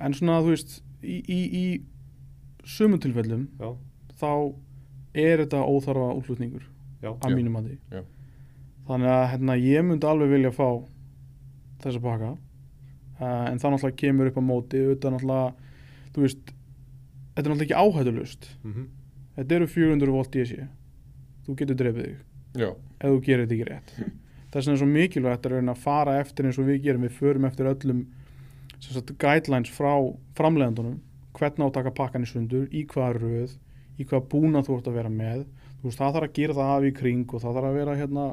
[0.00, 3.74] En svona, þú veist, í, í, í sumum tilfellum, Já.
[4.20, 4.32] þá
[5.16, 6.66] er þetta óþarfa útlutningur
[7.00, 7.14] Já.
[7.14, 8.04] að mínum að því
[8.90, 10.68] þannig að hérna, ég myndi alveg vilja fá
[11.80, 16.52] þessa baka uh, en það náttúrulega kemur upp á móti þetta náttúrulega þú veist,
[17.34, 18.86] þetta er náttúrulega ekki áhættulust mm -hmm.
[19.38, 20.68] þetta eru 400 volt DC
[21.50, 22.18] þú getur drefið þig.
[22.60, 22.70] Já.
[23.00, 23.92] ef þú gerir þetta ekki rétt.
[24.50, 27.04] Þess vegna er svo mikilvægt að fara eftir eins og við gerum.
[27.06, 28.00] Við förum eftir öllum
[28.84, 29.92] sagt, guidelines frá
[30.38, 31.00] framlegandunum
[31.36, 33.58] hvernig átaka pakkan í sundur, í hvaða röð
[34.00, 35.44] í hvað búna þú ert að vera með.
[35.80, 37.98] Þú veist það þarf að gera það af í kring og það þarf að vera
[37.98, 38.24] hérna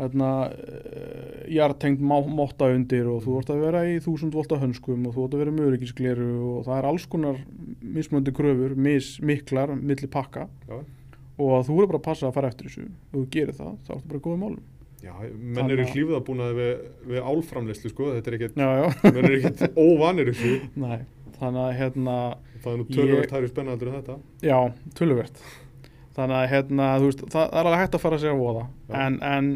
[0.00, 5.16] hérna uh, hjartengt mótta undir og þú ert að vera í þúsund volta hönskum og
[5.16, 7.40] þú ert að vera mjögurikisgleru og það er alls konar
[7.84, 10.48] mismöndi kröfur, mis, miklar millir pakka.
[10.70, 10.80] Já.
[11.40, 13.92] og þú er bara að passa að fara eftir þessu og þú gerir það, þá
[13.96, 16.70] ertu bara góðið málum Já, menn eru hlýfða búin að við,
[17.08, 20.52] við álframleyslu sko, þetta er ekkert menn eru ekkert óvanir þessu.
[20.80, 20.98] Nei,
[21.38, 22.16] þannig að hérna
[22.60, 24.16] Það er nú tölvöld hægri spennaldur en þetta.
[24.44, 24.58] Já,
[24.98, 25.42] tölvöld
[26.16, 28.64] Þannig að hérna, þú veist, það er alveg hægt að fara að segja á voða
[29.00, 29.50] en, en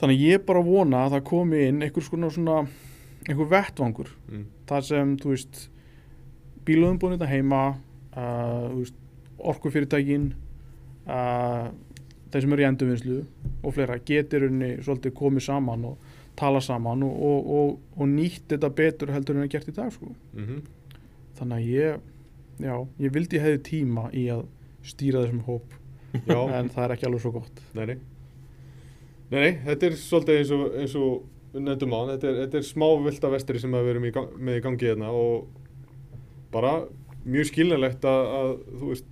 [0.00, 2.56] þannig ég bara vona að það komi inn einhver svona, svona
[3.24, 4.10] einhver vettvangur.
[4.28, 4.44] Mm.
[4.68, 5.62] þar sem, þú veist
[6.68, 7.62] bíluðum búin þetta heima
[8.18, 8.84] uh,
[9.54, 10.32] orkufyrirtækin
[11.06, 11.70] uh,
[12.34, 13.18] þeir sem eru í endurvinnslu
[13.64, 18.48] og fleira getur unni svolítið komið saman og tala saman og, og, og, og nýtt
[18.50, 20.10] þetta betur heldur en það gert í dag sko.
[20.34, 20.64] Mm -hmm
[21.38, 22.02] þannig að ég,
[22.62, 24.44] já, ég vildi hefði tíma í að
[24.86, 25.76] stýra þessum hóp
[26.28, 26.40] já.
[26.58, 27.62] en það er ekki alveg svo gott.
[27.76, 27.96] Nei, nei,
[29.30, 32.68] nei, nei þetta er svolítið eins og, eins og nefndum á, þetta er, þetta er
[32.68, 35.48] smá vilda vestri sem við erum í gang, með í gangi hérna og
[36.54, 36.76] bara
[37.24, 39.10] mjög skiljanlegt að, að þú veist,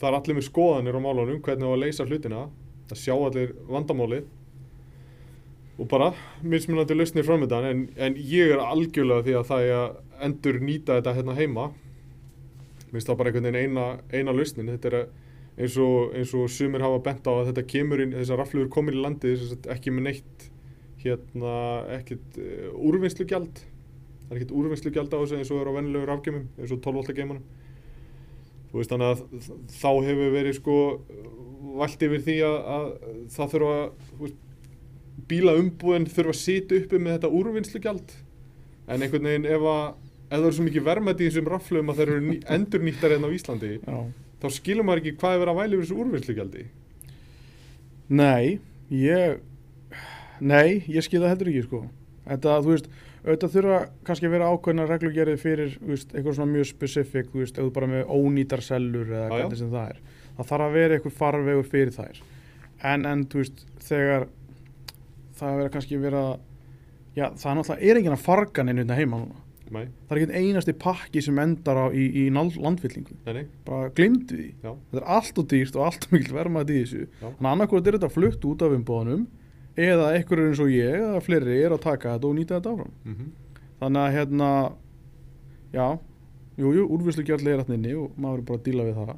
[0.00, 2.42] það er allir með skoðanir á málunum, hvernig það var að leysa hlutina
[2.92, 4.30] að sjá allir vandamálið
[5.80, 6.12] og bara
[6.44, 10.98] mismunandi lausnir framöndan en, en ég er algjörlega því að það er að endur nýta
[10.98, 11.70] þetta hérna heima.
[12.92, 14.70] Minnst það bara einhvern veginn eina, eina lausnin.
[14.74, 14.98] Þetta er
[15.56, 18.96] eins og, eins og sumir hafa bent á að þetta kemur inn, þessar raflugur komir
[18.96, 19.34] í landi
[19.72, 20.46] ekki með neitt
[21.02, 21.54] hérna
[21.98, 23.64] ekkert uh, úrvinnslugjald.
[24.22, 27.00] Það er ekkert úrvinnslugjald á þessu eins og er á vennilegur afgemum eins og 12
[27.00, 27.42] volta geimunum.
[28.70, 30.76] Þú veist þannig að þá hefur verið sko
[31.62, 32.86] vald yfir því að, að
[33.34, 33.76] það þurfa
[34.22, 34.40] veist,
[35.30, 38.16] bílaumbúðin þurfa að sita uppi með þetta úrvinnslugjald.
[38.90, 39.84] En einhvern veginn ef að
[40.32, 43.28] ef það eru svo mikið verðmætti í þessum raflöfum að það eru endur nýttar hérna
[43.28, 43.96] á Íslandi Já.
[44.40, 46.62] þá skilur maður ekki hvað er verið að væli yfir þessu úrvinnslugjaldí
[48.12, 48.46] Nei
[48.88, 49.42] ég
[50.42, 51.80] Nei, ég skilða heldur ekki sko.
[52.24, 52.88] Þetta, þú veist,
[53.22, 53.76] auðvitað þurfa
[54.08, 57.90] kannski að vera ákveðna reglugerið fyrir veist, eitthvað svona mjög spesifik, þú veist, eða bara
[57.92, 60.00] með ónýtar sellur eða hvernig sem það er
[60.36, 62.22] það þarf að vera eitthvað farvegur fyrir þær.
[62.82, 64.26] En, en þú veist, þegar
[65.38, 66.24] það verður kannski vera
[67.16, 69.38] já, það er náttúrulega, er enginn að farga neina hérna heima núna.
[69.72, 69.86] Nei.
[70.04, 73.14] það er ekki einasti pakki sem endar á í, í landfyllingu.
[73.24, 74.48] Nei, bara glimti því.
[74.60, 74.74] Já.
[74.74, 77.06] þetta er allt og dýrt og allt mikil vermaði í þessu.
[77.22, 79.24] Þannig að annarkvæmt er þetta flutt út af umbóðanum
[79.80, 82.92] eða einhverjur eins og ég eða fleiri er að taka þetta og nýta þetta áfram.
[83.06, 83.60] Mm -hmm.
[83.80, 84.50] þannig að hérna
[85.72, 85.98] já,
[86.56, 89.16] jú, jú, úrvislu gjörli er alltaf og maður er bara að díla við það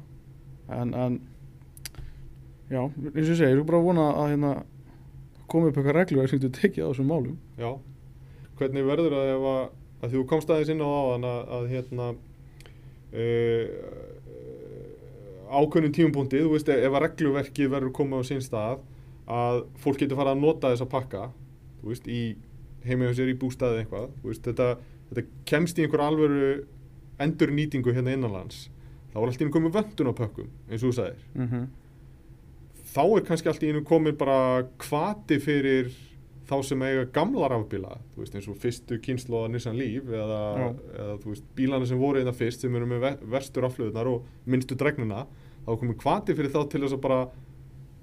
[0.69, 1.19] en, en
[2.69, 4.53] já, eins og ég segi, ég er bara að vona að hérna
[5.51, 7.37] komið upp eitthvað reglur sem þú tekið á þessum málum.
[7.61, 7.71] Já,
[8.59, 9.61] hvernig verður ef að,
[10.01, 12.09] að þú komst aðeins inn á aðan að, að hérna
[13.13, 13.65] uh,
[15.55, 18.83] ákveðnum tímpunkti, þú veist, ef að regluverkið verður komið á sín stað
[19.25, 21.29] að fólk getur fara að nota þessa pakka
[21.81, 22.35] þú veist, í
[22.85, 24.67] heimauðsir í bústaði eitthvað, þú veist, þetta,
[25.11, 26.49] þetta kemst í einhver alvöru
[27.21, 28.65] endur nýtingu hérna innanlands
[29.15, 31.67] þá er alltaf komið vöndun á pökkum, eins og þú sagðir mm -hmm.
[32.95, 35.93] þá er kannski alltaf ínum komið bara kvati fyrir
[36.45, 41.43] þá sem eiga gamla rafbíla veist eins og fyrstu kynsloða Nissan Leaf eða, eða veist
[41.55, 45.25] bílana sem voru einna hérna fyrst sem eru með verstur aflöðunar og minnstu dregnuna
[45.65, 47.27] þá komið kvati fyrir þá til þess að bara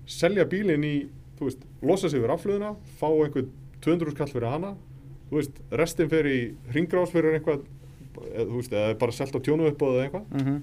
[0.06, 0.94] selja bílinn í,
[1.40, 3.50] veist, losa sig fyrir afflöðuna, fá einhvern
[3.82, 4.74] 200 skall fyrir hana,
[5.78, 6.38] restin fer í
[6.74, 7.64] ringgrás fyrir einhvað,
[8.28, 10.62] eða, þú veist, eða bara selta tjónu upp eða eitthvað, mm -hmm.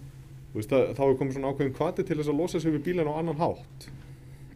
[0.53, 3.11] Veist, það, þá er komið svona ákveðin kvati til þess að losa sig fyrir bílinn
[3.11, 3.87] á annan hátt.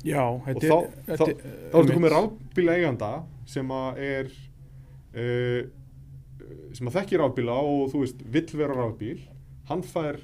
[0.03, 0.73] Já, þetta er...
[0.73, 1.23] Og þá, þá,
[1.71, 3.11] þá ertu komið rafbíla eiganda
[3.53, 4.31] sem að er,
[5.13, 5.59] uh,
[6.75, 9.19] sem að þekkir rafbíla og þú veist, vill vera rafbíl,
[9.69, 10.19] hann fær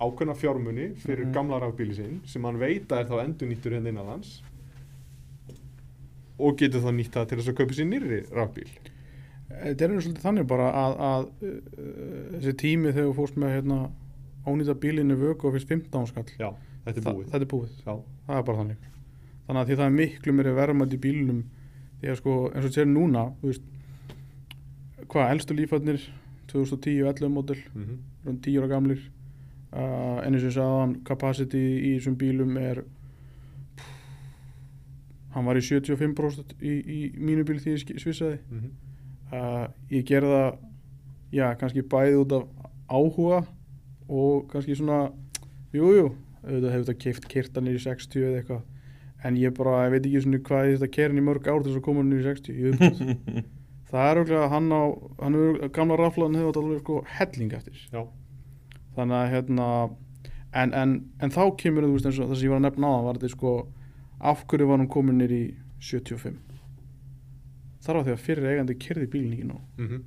[0.00, 3.74] ákveðna fjármunni fyrir mm gamla rafbíli sinn sem hann veit að er þá endur nýttur
[3.76, 4.38] hérna innanlands
[6.40, 8.70] og getur þá nýtt það til þess að kaupa sér nýri rafbíl.
[9.50, 11.58] Þetta er svolítið þannig bara að, að uh,
[12.38, 13.78] þessi tími þegar þú fórst með hérna,
[14.46, 16.30] ónýta bílinni vöku og fyrst 15 skall.
[16.38, 16.50] Já,
[16.86, 17.74] þetta er búið, Þa, þetta er búið.
[17.84, 18.88] Það er bara þannig.
[19.46, 21.40] Þannig að því það er miklu mér verðmætt í bílinum
[22.00, 23.64] því að sko eins og þetta er núna veist,
[25.10, 26.04] hvað, eldstu lífhætnir
[26.52, 28.38] 2010-11 mótil mm -hmm.
[28.42, 29.10] 10 ára gamlir.
[29.72, 32.82] Uh, en eins og sagðan capacity í þessum bílum er
[33.76, 33.90] pff,
[35.30, 38.38] hann var í 75% í, í mínu bíl því ég svissaði.
[38.50, 38.70] Mm -hmm.
[39.36, 40.56] uh, ég gerða
[41.32, 42.42] já, kannski bæði út af
[42.88, 43.46] áhuga
[44.10, 45.00] og kannski svona
[45.74, 46.10] jújú,
[46.42, 48.66] auðvitað hefur þetta keift kirtanir í 60 eða eitthvað.
[49.24, 51.80] En ég bara, ég veit ekki svona hvað þetta kerin í mörg ár til þess
[51.80, 53.42] að koma nýri í 60
[53.90, 54.82] það er okkur að hann á
[55.20, 57.82] hann er gamla raflaðan hefur alveg sko helling eftir.
[57.92, 58.04] Já.
[58.96, 59.66] Þannig að hérna
[60.52, 62.90] en, en, en þá kemur þú veist eins og það sem ég var að nefna
[62.90, 63.52] á það var þetta sko
[64.30, 65.42] af hverju var hún komin nýr í
[65.80, 66.38] 75
[67.84, 70.02] þar á því að fyrir eigandi kerði bílinn ekki ná mm -hmm.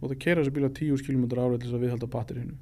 [0.00, 2.56] og það kerði þessi bíl að 10 km árið til þess að viðhalda batterinu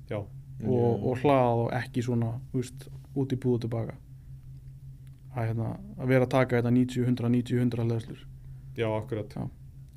[0.67, 3.97] og, og hlaða og ekki svona veist, út í búðu tilbaka.
[5.35, 8.23] Að, hérna, að vera að taka þetta 90, 100, 90, 100 leðslur
[8.79, 9.35] Já, akkurat.
[9.37, 9.45] Já.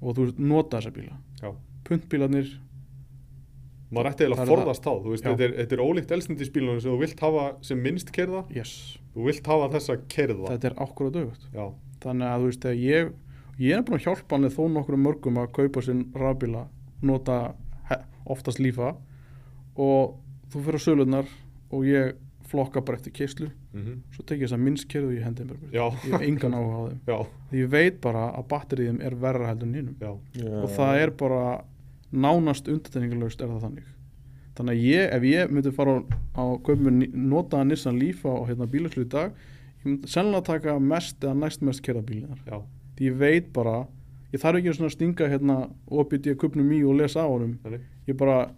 [0.02, 1.16] og þú nota þessa bíla.
[1.88, 2.52] Puntbílanir
[3.92, 7.00] maður ætti eiginlega að forðast þá veist, þetta, er, þetta er ólíkt elsnindisbílunum sem þú
[7.02, 8.76] vilt hafa sem minnst kerða yes.
[9.16, 11.66] þú vilt hafa þessa kerða þetta er dögut Já.
[12.06, 13.12] þannig að þú veist að ég
[13.60, 16.68] ég er búin að hjálpa hann þó nokkru mörgum að kaupa sinn rafbíla
[17.02, 17.42] nota
[18.26, 18.96] oftast lífa.
[19.80, 20.18] Og
[20.52, 21.32] þú fyrir á sölunar
[21.72, 22.14] og ég
[22.52, 23.50] flokka bara eftir keislu.
[23.74, 23.98] Mm -hmm.
[24.12, 26.76] svo tek ég þess að minnst kerðu og ég hendi mér ég hef engan áhuga
[26.78, 27.00] á þeim.
[27.52, 29.96] Því ég veit bara að batteriðum er verra heldur en hinnum
[30.64, 31.64] og það er bara
[32.12, 33.88] nánast undatækningalöst er það þannig.
[34.56, 36.04] Þannig að ég, ef ég myndi fara
[36.36, 39.32] á köpum notaða Nissan Leaf á hérna, bílaslu í dag
[39.82, 42.40] ég myndi sennilega taka mest eða næst mest kerða bílinar
[42.98, 43.88] því ég veit bara
[44.34, 45.56] ég þarf ekki að stinga hérna
[45.88, 47.58] opið í að köpnum í og lesa á honum.
[48.08, 48.52] Ég bara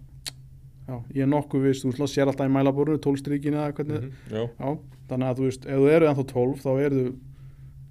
[0.88, 4.50] já, ég er nokkuð vist, þú sér alltaf í mælaborinu tólstrykkin eða hvernig mm -hmm.
[4.60, 7.13] já, þannig að þú veist, ef þú eru ennþá tólf þá eru þú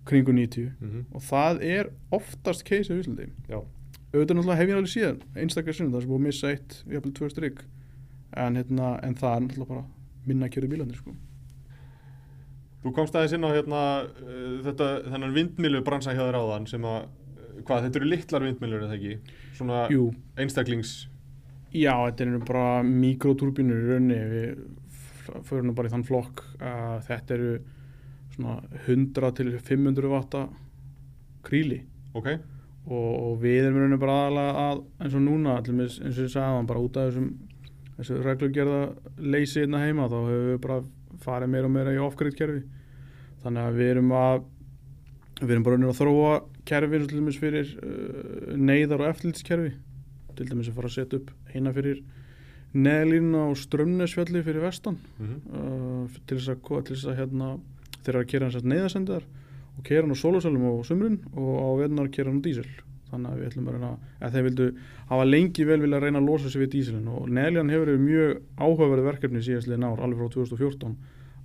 [0.05, 1.05] kringu 90 mm -hmm.
[1.15, 3.63] og það er oftast keisið já
[4.13, 7.13] auðvitað náttúrulega hef ég alveg síðan einstaklega sinni það sem búið að missa eitt jafnvel
[7.17, 7.63] tvö stryk
[8.37, 9.85] en, hérna, en það er náttúrulega bara
[10.29, 11.15] minna að kjöru bílandir sko.
[12.83, 16.85] Þú komst aðeins inn á hérna, uh, þetta, þennan vindmilu bransa hjá þér áðan sem
[16.89, 17.09] að,
[17.63, 19.39] hvað, þetta eru litlar vindmilur eða ekki?
[19.57, 19.83] Svona
[20.37, 20.95] einstaklings
[21.73, 24.49] Já, þetta eru bara mikroturbínur í raunni við
[25.49, 27.53] fyrir nú bara í þann flokk að þetta eru
[28.35, 30.43] svona 100 til 500 vatta
[31.47, 31.81] kríli.
[32.13, 32.29] Ok.
[32.83, 36.67] Og, og við erum rauninu bara aðalega að eins og núna, eins og ég sagði
[36.69, 37.31] bara út af þessum
[37.97, 38.81] þessu reglugjörða
[39.33, 40.79] leysi hérna heima þá hefur við bara
[41.23, 42.65] farið meira og meira í off-grid kerfi.
[43.45, 44.45] Þannig að við erum að
[45.41, 46.35] við erum bara rauninu að þróa
[46.69, 47.01] kerfi
[47.39, 49.73] fyrir uh, neyðar og eftirlitskerfi
[50.47, 52.03] til dæmis að fara að setja upp eina fyrir
[52.73, 55.41] neðlína og strömnesfjalli fyrir vestan mm -hmm.
[55.59, 57.59] uh, til þess að, til þess að hérna,
[58.05, 59.25] þeirra að kera hans neyðasendaðar
[59.79, 62.69] og kera hann á sólusælum á sumrun og á veðnar kera hann á dísil
[63.11, 64.67] þannig að við ætlum að reyna að þeir vildu
[65.11, 68.07] hafa lengi vel vilja að reyna að losa sig við dísilin og Neljan hefur verið
[68.07, 70.97] mjög áhugaverði verkefni síðastlega nár alveg frá 2014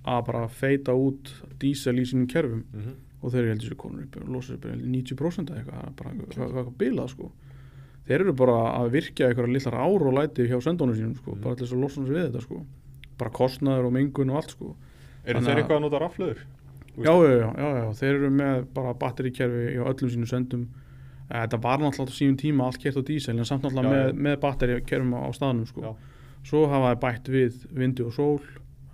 [0.08, 2.94] að bara feita út dísel í sínum kerfum mm -hmm.
[3.20, 7.32] og þeir eru heldur sér konur losa upp 90% eða eitthvað, bara eitthvað bilað sko
[8.08, 11.40] þeir eru bara að virkja eitthvað lillar ár og læti hjá sendónu sínum sko, Mm.
[11.44, 12.62] bara til þess að losa hans við þetta sko
[13.18, 14.74] bara kostnaður og mengun og allt sko
[15.26, 16.38] Eru þeir að- eitthvað að nota raflöður?
[16.98, 20.68] Já, já, já, já, þeir eru með bara batterikerfi í öllum sínum sendum
[21.30, 24.12] Eh, þetta var náttúrulega á síðan tíma allt kert á dísel en samt náttúrulega með,
[24.16, 25.80] með batterikerfum á, á staðnum sko.
[25.82, 25.92] Já.
[26.42, 28.40] svo hafa þeir bætt við vindi og sól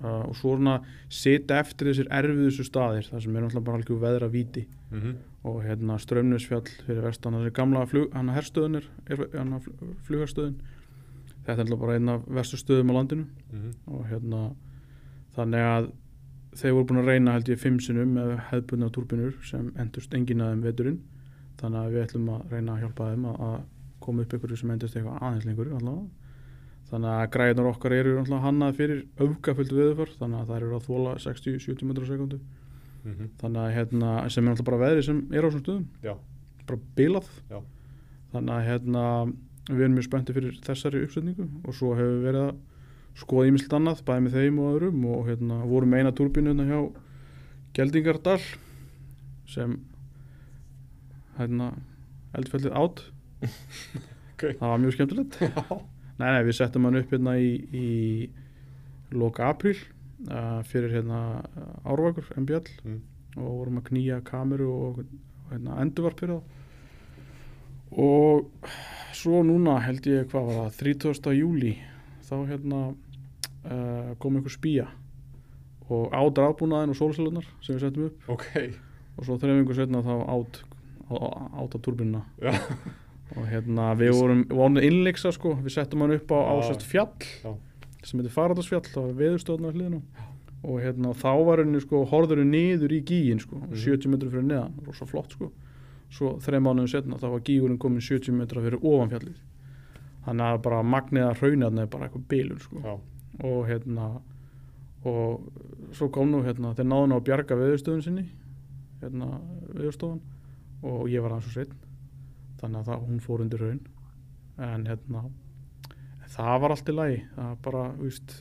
[0.02, 4.00] uh, og svo svona sita eftir þessir erfiðustu staðir þar sem er náttúrulega bara algjör
[4.02, 5.14] veðra víti Mm -hmm.
[5.44, 9.58] Og hérna strömnisfjall fyrir vestan þessi gamla flug, hann herstöðun er, er hann
[10.06, 10.56] flugarstöðun
[11.44, 13.26] þetta er náttúrulega bara einn af verstu stöðum á landinu.
[13.90, 14.40] Og hérna
[15.36, 15.90] þannig að
[16.54, 20.44] þeir voru búin að reyna held ég fimm sinnum með hefðbundna turbinur sem endurst enginn
[20.44, 21.00] að þeim veturinn.
[21.60, 23.56] Þannig að við ætlum að reyna að hjálpa þeim að, að
[24.04, 26.20] koma upp ykkur sem endurst eitthvað aðeins lengur allavega.
[26.84, 30.88] þannig að græðunar okkar eru allavega hannað fyrir öfgaföldu viðför þannig að það eru að
[30.88, 32.63] þóla 60-70 metrar á
[33.04, 33.30] sekundu Mhm.
[33.38, 36.14] þannig að hérna, sem er alltaf bara veðri sem er á þessum stöðum Já.
[36.66, 37.60] bara bilað Já.
[38.32, 39.32] þannig að hérna,
[39.68, 42.56] við erum mjög spenntið fyrir þessari uppsetningu og svo hefur við verið að
[43.14, 46.80] skoða ímislegt annað, bæði með þeim og öðrum og hérna, vorum eina turbínu hérna hjá
[47.74, 48.40] Geldingardal
[49.46, 49.78] sem
[51.38, 51.72] hérna
[52.34, 53.04] eldfellið átt
[54.34, 54.56] Ok.
[54.58, 55.38] það var mjög skemmtilegt
[56.18, 58.30] nei, nei, við settum hann upp hérna í, í
[59.14, 59.76] loka apríl
[60.30, 61.20] uh, fyrir hérna
[61.84, 63.00] árvakur, MBL Mm.
[63.36, 65.00] og vorum að knýja kameru og
[65.50, 66.42] hérna, endurvarp fyrir það
[67.94, 68.68] og
[69.14, 71.34] svo núna held ég hvað var það 30.
[71.38, 71.74] júli
[72.26, 74.86] þá hérna uh, kom einhver spía
[75.90, 78.46] og át rafbúnaðin og sólsölunar sem við settum upp Ok.
[79.18, 80.62] og svo þreif einhver setna þá át
[81.14, 82.54] át á turbinuna Já.
[83.36, 86.70] og hérna við vorum, vorum innleiksa sko, við settum hann upp á, á Já.
[86.72, 87.12] sérst fjall
[87.44, 87.52] Já.
[88.04, 90.00] Sem heitir Faradalsfjall, það var veðurstofna hliðinu
[90.64, 93.74] og hérna þá var henni sko horðurinn niður í gíin sko, Mhm.
[93.76, 95.50] 70 metrar fyrir neðan, rosa flott sko.
[96.10, 99.36] Svo þreim mánuðum setna þá var gígurinn komin 70 metrar fyrir ofan fjallið.
[100.24, 102.80] Þannig að bara magniða hraunarni er bara eitthvað bilur sko.
[102.84, 103.00] Já.
[103.42, 104.22] og hérna
[105.04, 105.40] og
[105.92, 108.28] svo kom nú hérna þeir náðu nú að bjarga veðurstöðun sinni
[109.02, 109.40] hérna
[109.74, 110.20] veðurstofan.
[110.84, 111.74] Og ég var aðeins og sveinn
[112.60, 113.80] þannig að það, hún fór undir raun
[114.58, 115.24] en hérna
[116.34, 117.22] það var allt í lagi.
[117.34, 118.36] Það var bara, víst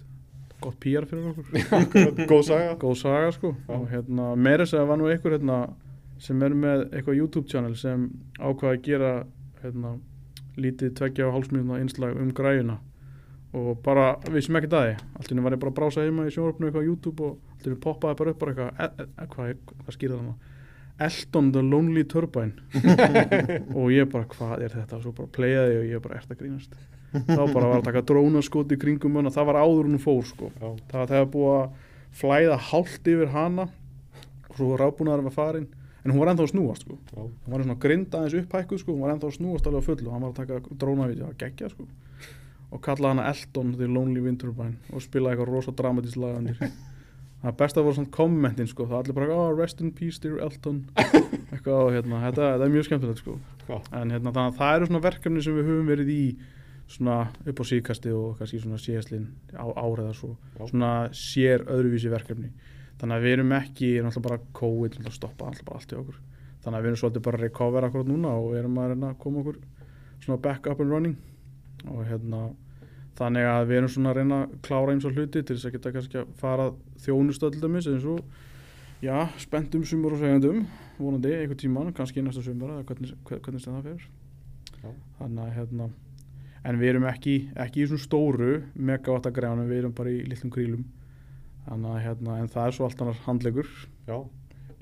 [0.64, 2.26] gott PR fyrir okkur.
[2.32, 2.76] Góð saga.
[2.80, 3.54] góð saga sko.
[3.74, 5.60] Og hérna meira þess að var nú einhver hérna
[6.24, 8.08] sem er með eitthvað YouTube channel sem
[8.40, 9.12] ákvaði að gera
[9.64, 9.98] hérna
[10.60, 12.80] lítið tveggja og hálfsmínuna einslag um græjuna.
[13.54, 14.96] Og bara við sem ekkert að því.
[15.18, 17.54] Allt í henni var ég bara að brása heima í sjónvarpinu eitthvað á YouTube og
[17.54, 20.53] allt í henni poppaði bara upp bara eitthvað e, e, e, hvað, skýrði það
[21.00, 22.54] Elton the Lonely Turbine.
[23.78, 25.00] Og ég bara hvað er þetta?
[25.00, 26.76] Og svo bara playaði og ég bara ert að grínast?
[27.14, 29.34] Þá bara var að taka drónaskot í kringum hana.
[29.34, 30.52] Það var áður hún fór sko.
[30.58, 30.70] Já.
[30.92, 31.90] það var þegar búið að
[32.22, 33.68] flæða hálft yfir hana.
[34.50, 35.68] Og svo rábúnaður var farin
[36.04, 36.98] en hún var ennþá að snúast sko.
[37.10, 37.22] Já.
[37.24, 38.94] hún var svona grind aðeins upphækkuð sko.
[38.94, 40.08] Hún var ennþá að snúast alveg á fullu.
[40.08, 41.90] Og hann var að taka drónavídeó að gegja sko.
[42.74, 46.58] Og kallaði hana Elton the Lonely Wind Turbine og spilaði eitthvað rosa dramatísk lag undir
[47.44, 48.88] það besta voru svona kommentin sko.
[48.90, 50.84] Það allir bara oh, rest in peace dear Elton.
[51.54, 53.38] Eitthvað og hérna þetta, þetta er mjög skemmtilegt sko.
[53.68, 53.78] Já.
[53.96, 56.24] en hérna þannig að það eru svona verkefni sem við höfum verið í
[56.94, 60.34] svona upp á síðkasti og kannski svona síðastlinn á áriða svo.
[60.58, 60.64] Já.
[60.72, 62.52] svona sér öðruvísi verkefni.
[63.02, 66.00] Þannig að við erum ekki, erum alltaf bara COVID alltaf stoppa alltaf bara allt í
[66.00, 66.20] okkur.
[66.64, 69.10] Þannig að við erum svolítið bara að recover akkurat núna og við erum að reyna
[69.12, 69.58] að koma okkur
[70.24, 71.18] svona back up and running.
[71.92, 72.46] Og hérna
[73.18, 75.76] þannig að við erum svona að reyna að klára eins og hluti til þess að
[75.76, 76.70] geta kannski að fara
[77.04, 78.24] þjónustöldumis eins og
[79.04, 80.64] já, spenntum sumur og segjandum
[80.98, 84.08] vonandi einhver tíman, kannski næsta sumur eða hvernig, hvernig sem það fer
[84.84, 84.90] Já.
[85.20, 85.90] þannig að hérna
[86.64, 90.86] en við erum ekki, ekki í svona stóru megawattagræðanum, við erum bara í litlum grílum
[91.68, 93.72] þannig að hérna en það er svo allt annar handlegur
[94.08, 94.18] Já.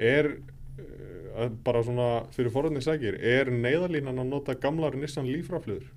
[0.01, 5.89] Er uh, bara svona fyrir forðinni sækir, er neyðalínan að nota gamlar Nissan lífraflöður?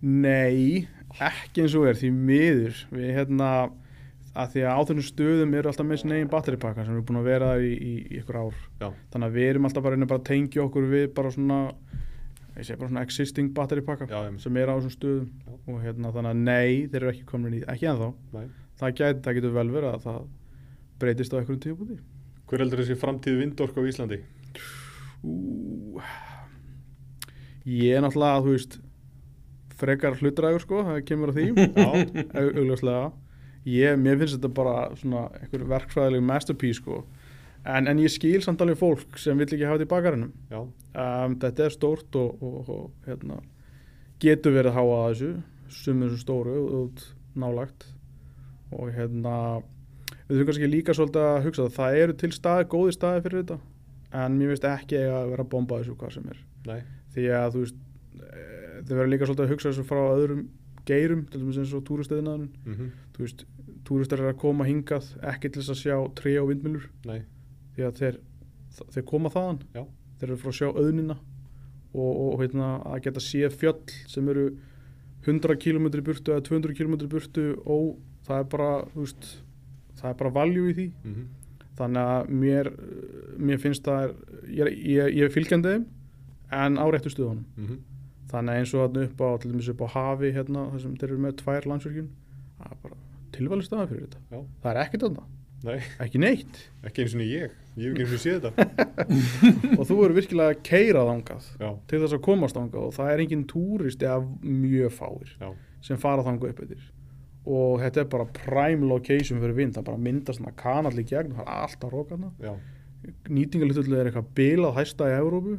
[0.00, 3.50] Nei, ekki eins og er því miður við hérna
[4.30, 7.06] að því að á þennum stöðum eru alltaf með sinni eigin batteripakka sem við erum
[7.08, 8.88] búin að vera í, í, í ykkur ár Já.
[9.10, 11.58] þannig að við erum alltaf bara að bara að tengja okkur við bara svona
[12.54, 15.56] bara svona existing batteripakka sem er á þessum stöðum Já.
[15.66, 18.46] og hérna þannig að nei, þeir eru ekki komin í ekki ennþá, Nei.
[18.78, 20.20] það, gæti, það getur vel verið að það
[21.02, 21.98] breytist á einhverjum tíupúti
[22.50, 24.16] Hver heldur þessi framtíð vindorku á Íslandi?
[25.22, 26.00] Ú,
[27.62, 28.80] ég er náttúrulega, þú veist
[29.80, 31.46] frekar hlutræður sko, það kemur að því.
[31.80, 31.88] Já.
[32.40, 33.08] au- augljóslega.
[33.68, 37.02] Ég, mér finnst þetta bara svona einhver verkfræðileg masterpiece sko.
[37.68, 41.34] En, en ég skil samt alveg fólk sem vill ekki hafa þetta í bakarinnum um,
[41.42, 43.36] þetta er stórt og, og, og hérna,
[44.22, 45.28] getur verið háa að þessu
[45.82, 47.02] sumir þessu stóru út
[47.36, 47.84] nálagt
[48.72, 49.34] og hérna
[50.30, 53.42] við þurfum kannski líka svolítið að hugsa það það eru til staði, góði staði fyrir
[53.42, 53.60] þetta.
[54.24, 56.40] En mér finnst ekki að vera að bomba þessu hvað sem er.
[56.70, 56.80] Nei.
[57.14, 57.78] því að þú veist
[58.86, 60.48] þau verður líka svolítið að hugsa þessu frá öðrum
[60.88, 62.90] geirum, til dæmis eins og túristeðinaðun mm -hmm.
[63.14, 63.44] þú veist,
[63.84, 67.22] túristar er að koma hingað ekki til þess að sjá tré og vindmjölur Nei.
[67.76, 68.20] því að þeir,
[68.94, 69.84] þeir koma þaðan Já.
[70.18, 71.16] þeir eru frá að sjá auðnina
[71.94, 74.56] og, og heitna, að geta séð fjöll sem eru
[75.26, 79.42] 100 km burtu eða 200 km burtu og það er bara veist,
[80.00, 81.26] það er bara valjú í því Mm -hmm.
[81.76, 82.72] þannig að mér,
[83.38, 84.14] mér finnst það er,
[84.48, 85.84] ég, ég, ég er fylgjandi
[86.50, 87.78] en á réttu stuðunum Mm -hmm.
[88.30, 89.28] Þannig að eins og þarna upp á,
[89.74, 92.08] upp á hafi hérna, þar sem þeir eru með tvær landsvirkjun
[92.60, 92.98] það er bara
[93.34, 94.24] tilvæli staða fyrir þetta.
[94.30, 94.40] Já.
[94.62, 95.28] það er ekkert þarna,
[95.60, 96.58] Nei, ekki neitt.
[96.88, 97.56] Ekki eins og ég.
[97.76, 98.94] Ég hef ekki eins og séð þetta.
[99.78, 103.10] Og þú eru virkilega að keira þangað Já, til þess að komast þangað og það
[103.12, 105.50] er engin túrist eða mjög fáir já,
[105.84, 106.88] sem fara þangað upp yfir
[107.50, 109.76] og þetta er bara prime location fyrir vind.
[109.76, 112.54] Það bara myndast svona kanall í gegn það er alltaf rókana já.
[113.32, 115.58] Nýtingalutullu er eitthvað bilað hæsta í Evrópu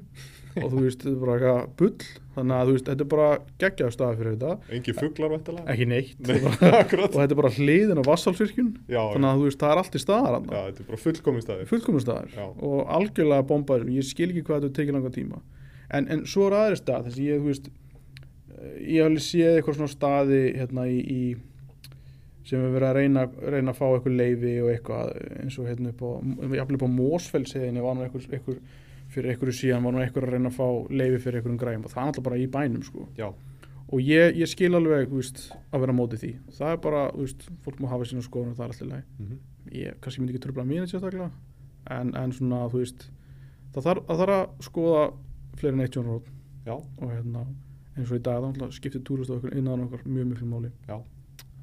[0.59, 2.07] og þú veist, þetta er bara eitthvað bull.
[2.35, 3.27] Þannig að þú veist, þetta er bara
[3.61, 4.73] geggjaðu staði fyrir þetta.
[4.77, 6.21] Engi fuglar vættalega ekki neitt.
[6.27, 9.97] Nei, og þetta er bara hliðin á vassalsvirkjun þannig að þú veist, það er allt
[9.97, 12.45] í staðar já, þetta er bara fullkomin staðir fullkomum staðar Já.
[12.47, 13.93] og algjörlega bombaður.
[13.97, 15.41] Ég skil ekki hvað þetta tekið langa tíma.
[15.91, 19.57] En, en svo er aðri stað þess að ég, þú veist eh, ég alveg séð
[19.57, 21.21] eitthvað svona staði hérna í, í
[22.47, 25.11] sem við verið að reyna, reyna að fá eitthvað leifi og eitthvað
[25.43, 26.09] eins og hérna upp á
[29.11, 31.93] fyrir einhverju síðan var nú eitthvað að reyna að fá leifi fyrir einhverjum græm og
[31.93, 33.07] það er alltaf bara í bænum sko.
[33.19, 33.29] Já,
[33.91, 36.33] og ég, ég skil alveg veist, að vera á móti því.
[36.57, 39.39] Það er bara, veist, fólk má hafa sína skoðun og það er alltaf leið mm
[39.69, 41.29] ég kannski myndi ekki tröfla sérstaklega
[41.91, 43.07] en, en svona veist
[43.73, 45.03] það þarf, það þarf að skoða
[45.59, 46.29] fleiri en eitt sjónarhótt
[46.65, 47.45] já, og hérna
[47.95, 50.71] eins og í dag þá skiptir túrist á okkur innan okkar mjög miklu máli.
[50.87, 50.99] Já.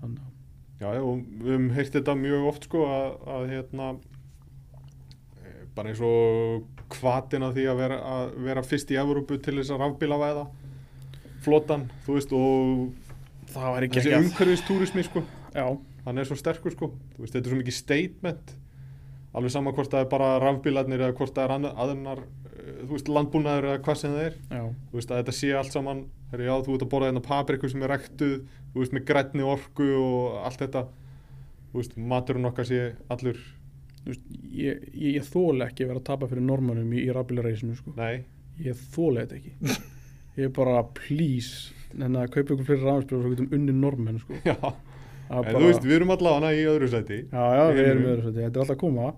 [0.00, 0.32] þannig að
[0.80, 3.88] já, og við höfum heyrt þetta mjög oft sko að, að hérna
[5.42, 9.58] eh, bara eins og hvatin að því að vera, að vera fyrst í Evrópu til
[9.58, 10.46] þess að rafbílavæða
[11.44, 15.22] flotan, þú veist, og það var þessi ekki umhverfistúrismi sko.
[15.54, 15.66] Já,
[16.06, 16.90] hann er svo sterkur sko.
[17.14, 18.54] Þú veist, þetta er svo mikið statement.
[19.36, 23.10] Alveg sama hvort það er bara rafbílarnir eða hvort það er aðrar eh, þú veist,
[23.12, 24.38] landbúnaður eða hvað sem það er.
[24.48, 27.24] Já, þú veist, að þetta sé allt saman herri, já, þú ert að borða hérna
[27.24, 28.34] papriku sem er rektuð
[28.72, 30.84] þú veist, með grænni orku og allt þetta.
[31.68, 32.82] Þú veist, maturinn okkar sé
[33.12, 33.38] allur
[34.12, 37.76] veist ég, ég, ég þóla ekki að vera að tapa fyrir normanum í, í rafbílareisinu
[37.78, 37.94] sko.
[38.58, 39.78] ég þóla þetta ekki.
[40.38, 44.38] Ég er bara please en að kaupa ykkur fyrir rafbílar svo getum unni normen sko.
[44.44, 44.56] já,
[45.28, 47.20] en þú veist, við erum allavega í öðru sæti.
[47.32, 49.12] Já, já, við erum erum- með þessu þetta er alltaf að koma.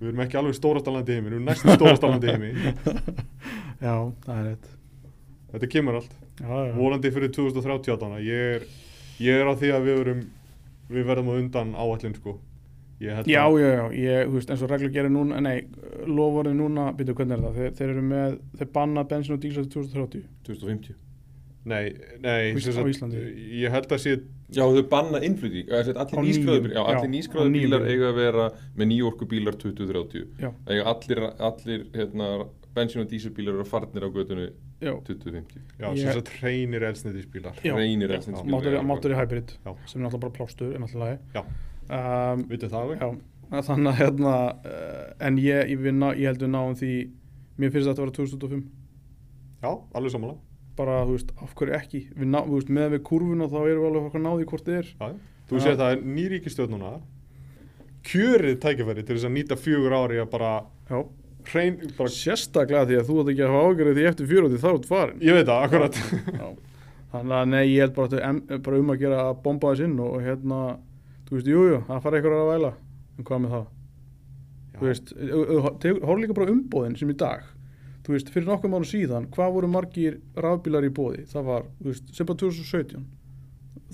[0.00, 2.50] Við erum ekki alveg stórastalandi heimi, við erum næstum stórastalandi heimi
[3.86, 3.94] já,
[4.26, 4.70] það er rétt.
[5.54, 6.72] Þetta kemur allt, já, já.
[6.74, 8.64] vonandi fyrir 2038 ég er,
[9.22, 10.24] ég er á því að við verum
[10.90, 12.34] við verðum undan áallin sko
[13.04, 15.56] Já, að já, já, ég, þú veist, eins og reglur gerir núna, nei,
[16.08, 17.58] lofurinn núna, byrju, hvernig er það?
[17.60, 20.28] Þeir, þeir eru með, þeir banna bensin og dísel til 2030.
[20.48, 21.00] 2050
[21.64, 21.84] nei,
[22.20, 23.20] nei, sagt, Íslandi.
[23.62, 24.16] ég held að sé
[24.54, 27.80] Já, þau banna innflutning Allir nýskráðu nýjum, bílar, já, já, allir á nýskráðu nýjum bílar
[27.80, 27.94] bílum.
[27.94, 28.44] eiga að vera
[28.76, 30.50] með nýjorku bílar 2030 Já.
[30.68, 32.28] Eiga allir, allir hérna,
[32.76, 34.50] bensín og dísilbílar eru farnir á götunni
[34.84, 37.72] Já, 2050 já, sem sagt hreinir eldsneitisbílar Já.
[37.78, 38.18] Reynir Já.
[38.18, 39.72] eldsneytisbílar máttur, að í hybrid, Já.
[39.86, 41.18] sem er náttúrulega bara plástur, er náttúrulega.
[41.32, 41.44] Já.
[41.90, 43.08] Um, Vitið það já,
[43.68, 46.92] þannig að hérna, uh, en ég, ég, ná, ég held við náum því,
[47.60, 48.64] mér finnst þetta að vera 2025.
[49.64, 50.40] Já, alveg samanlega.
[50.74, 52.00] Bara, þú veist, af hverju ekki?
[52.18, 54.88] Við ná, veist, með við kurvuna þá erum við alveg okkur náði hvort þið er.
[54.98, 55.18] Já, já.
[55.44, 55.62] Þú Já.
[55.66, 56.92] séð það er ný ríkistjórn núna.
[58.04, 60.50] Kjörið tækifæri til þess að nýta fjögur ári að bara
[60.90, 60.98] Já,
[61.52, 64.60] hrein, bara, sérstaklega því að þú ætti ekki að hafa ágjörði því eftir fjóru því
[64.60, 65.22] þá er út farin.
[65.24, 66.00] ég veit það, akkurat.
[66.40, 66.48] Já.
[67.14, 69.96] Þannig að nei, ég held bara, em- bara um að gera að bomba þess inn
[70.04, 70.60] og hérna,
[71.28, 72.70] þú veist, jújú, jú, það fara einhverjar að væla,
[73.18, 73.66] en hvað með það?
[74.74, 75.12] Þú veist,
[76.04, 77.44] hóru líka bara umbóðin sem í dag,
[78.04, 81.24] þú veist, fyrir nokkuð mánu síðan, hvað voru margir rafbílar í bóði?
[81.30, 83.04] Það var, þú veist, sem bara 2017,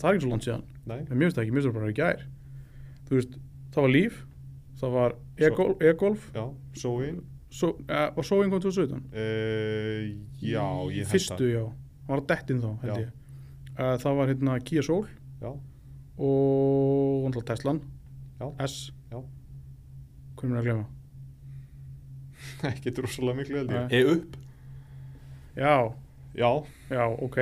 [0.00, 2.24] það er ekki svo langt síðan, Nei, en það ekki, finnst það bara í gær.
[3.10, 3.36] Þú veist,
[3.74, 4.18] það var líf,
[4.80, 5.16] það var
[5.90, 6.44] e-golf, já,
[6.80, 7.20] Sóin.
[7.52, 9.04] svo, uh, og svo einhvern 2017.
[9.12, 10.10] Uh,
[10.40, 10.64] já,
[10.96, 11.54] ég held Fyrstu, það.
[11.54, 11.64] já,
[12.10, 13.00] var dettinn þá, held Já.
[13.04, 13.16] ég.
[13.76, 15.04] Uh, það var hérna Kia Soul,
[15.40, 15.52] Já,
[16.20, 17.80] og náttúrulega Teslan.
[18.40, 18.46] Já.
[18.66, 18.74] S.
[19.12, 19.20] Já.
[20.40, 20.86] hvernig er að glemma
[22.70, 23.80] ekki drossalega miklu held ég.
[23.80, 23.98] Nei.
[24.00, 24.36] E upp?
[25.56, 25.74] Já,
[26.40, 26.50] Já,
[26.90, 27.38] já, ok.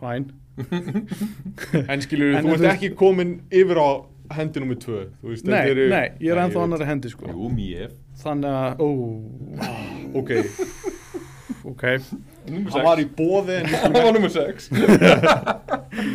[0.00, 0.24] Fine.
[1.92, 3.88] En skilur En þú ert ekki komin yfir á
[4.36, 4.98] hendi nummið tvö.
[5.22, 6.64] Þú veist, nei, þetta eru- nei, ég er ennþá veit.
[6.66, 7.30] annari hendi sko.
[7.30, 7.94] Jú, mér.
[8.20, 8.88] Þannig að, ó,
[10.20, 10.30] Ok,
[11.70, 11.84] ok.
[12.50, 14.90] Hann var í bóði Það var nummer 6 skulum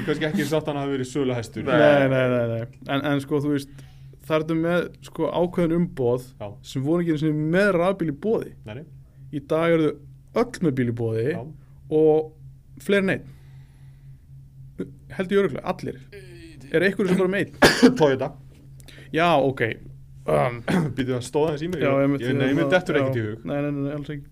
[0.07, 1.67] kannski ekki satt hann að hafa verið söluhestur.
[1.67, 2.81] nei, nei, nei, nei.
[2.87, 3.71] En, en sko, þú veist
[4.25, 8.53] það er þetta með sko ákveðin umboð Já, sem voru ekki með rafbíl í bóði
[8.65, 8.85] nei, nei,
[9.35, 11.41] í dag eru þau öll með bíl í bóði já.
[11.95, 12.31] og
[12.83, 13.33] fleiri en einn.
[15.15, 15.99] Held ég öruglega, allir.
[16.75, 17.95] Er einhverju sem bara með einn?
[17.99, 18.31] Toyota,
[19.15, 19.63] já, ok.
[20.25, 20.61] Um,
[20.97, 21.83] býtið að stóða þess í mig.
[21.85, 23.43] Já, ég, ég, Nei, mér dettur ekkert í hug.
[23.47, 24.31] Nei, nei, nei, alls ekki.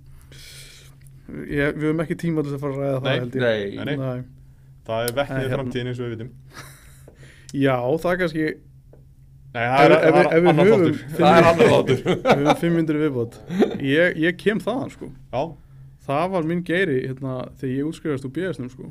[1.54, 3.44] Ég, við höfum ekki tíma til þess að fara að ræða Nei, það held ég.
[3.44, 3.98] Nei, Nei, nei.
[4.04, 4.43] Nei.
[4.88, 5.58] Það er vetnið Nei, í hérna.
[5.60, 6.32] framtíðin eins og við vitum.
[7.54, 8.46] Já, það er kannski
[9.54, 10.96] Nei, Ef við- ef við- ef við annar þáttur.
[11.14, 12.00] það er annar þáttur.
[12.24, 13.36] við höfum fimm myndir viðbót.
[13.86, 15.10] Ég, ég kem þaðan sko.
[15.30, 15.44] Já,
[16.08, 18.90] það var minn geiri hérna, þegar ég útskrifast úr BS-num sko.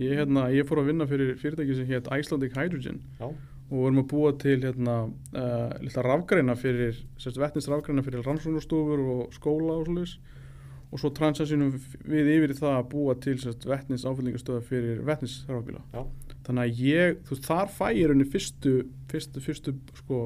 [0.00, 3.98] ég, hérna, ég fór að vinna fyrir fyrirtæki sem hétt Icelandic Hydrogen já, og vorum
[4.00, 4.94] að búa til hérna,
[5.34, 10.14] uh, rafgreina fyrir sérst, vettnins rafgreina fyrir rannsóknarstofur og skóla og svolítið
[10.90, 11.74] og svo transaksjónum
[12.10, 13.36] við yfir það að búa til
[13.70, 16.00] vettnins áfyllingastöða fyrir vettnins já,
[16.46, 18.72] þannig að ég, þú veist, þar fæ ég rauninni fyrstu,
[19.12, 20.22] fyrstu, fyrstu sko,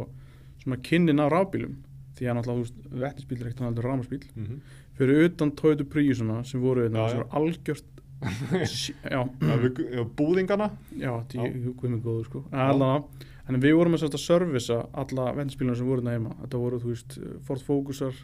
[0.62, 1.76] svona kynnin af rafbílum.
[2.14, 4.62] Því að náttúrulega, þú veist, vettnisbíl er ekkert annað rámasbíl mhm.
[4.94, 7.10] fyrir utan Toyota Priusuna sem voru þetta já.
[7.10, 7.90] sem voru algjört
[9.12, 9.80] já, já, við,
[10.16, 10.70] búðingana?
[10.96, 11.48] Já, þetta Já.
[11.50, 12.44] er mig góður sko.
[12.54, 16.32] Allavega, en við vorum að sérst að servisa alla vendinspíluna sem voru þetta heima.
[16.44, 18.22] Þetta voru, þú veist, Ford Focusar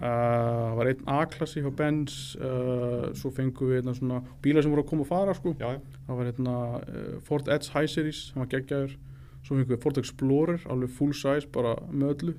[0.00, 4.84] uh, var einn A-klassi hjá Benz uh, svo fengum við hérna svona bílar sem voru
[4.84, 5.54] að koma og fara sko.
[5.60, 8.96] Það var hérna uh, Ford Edge High Series hann var geggjaður.
[9.40, 12.38] Svo fengum við Ford Explorer alveg full size bara með öllu.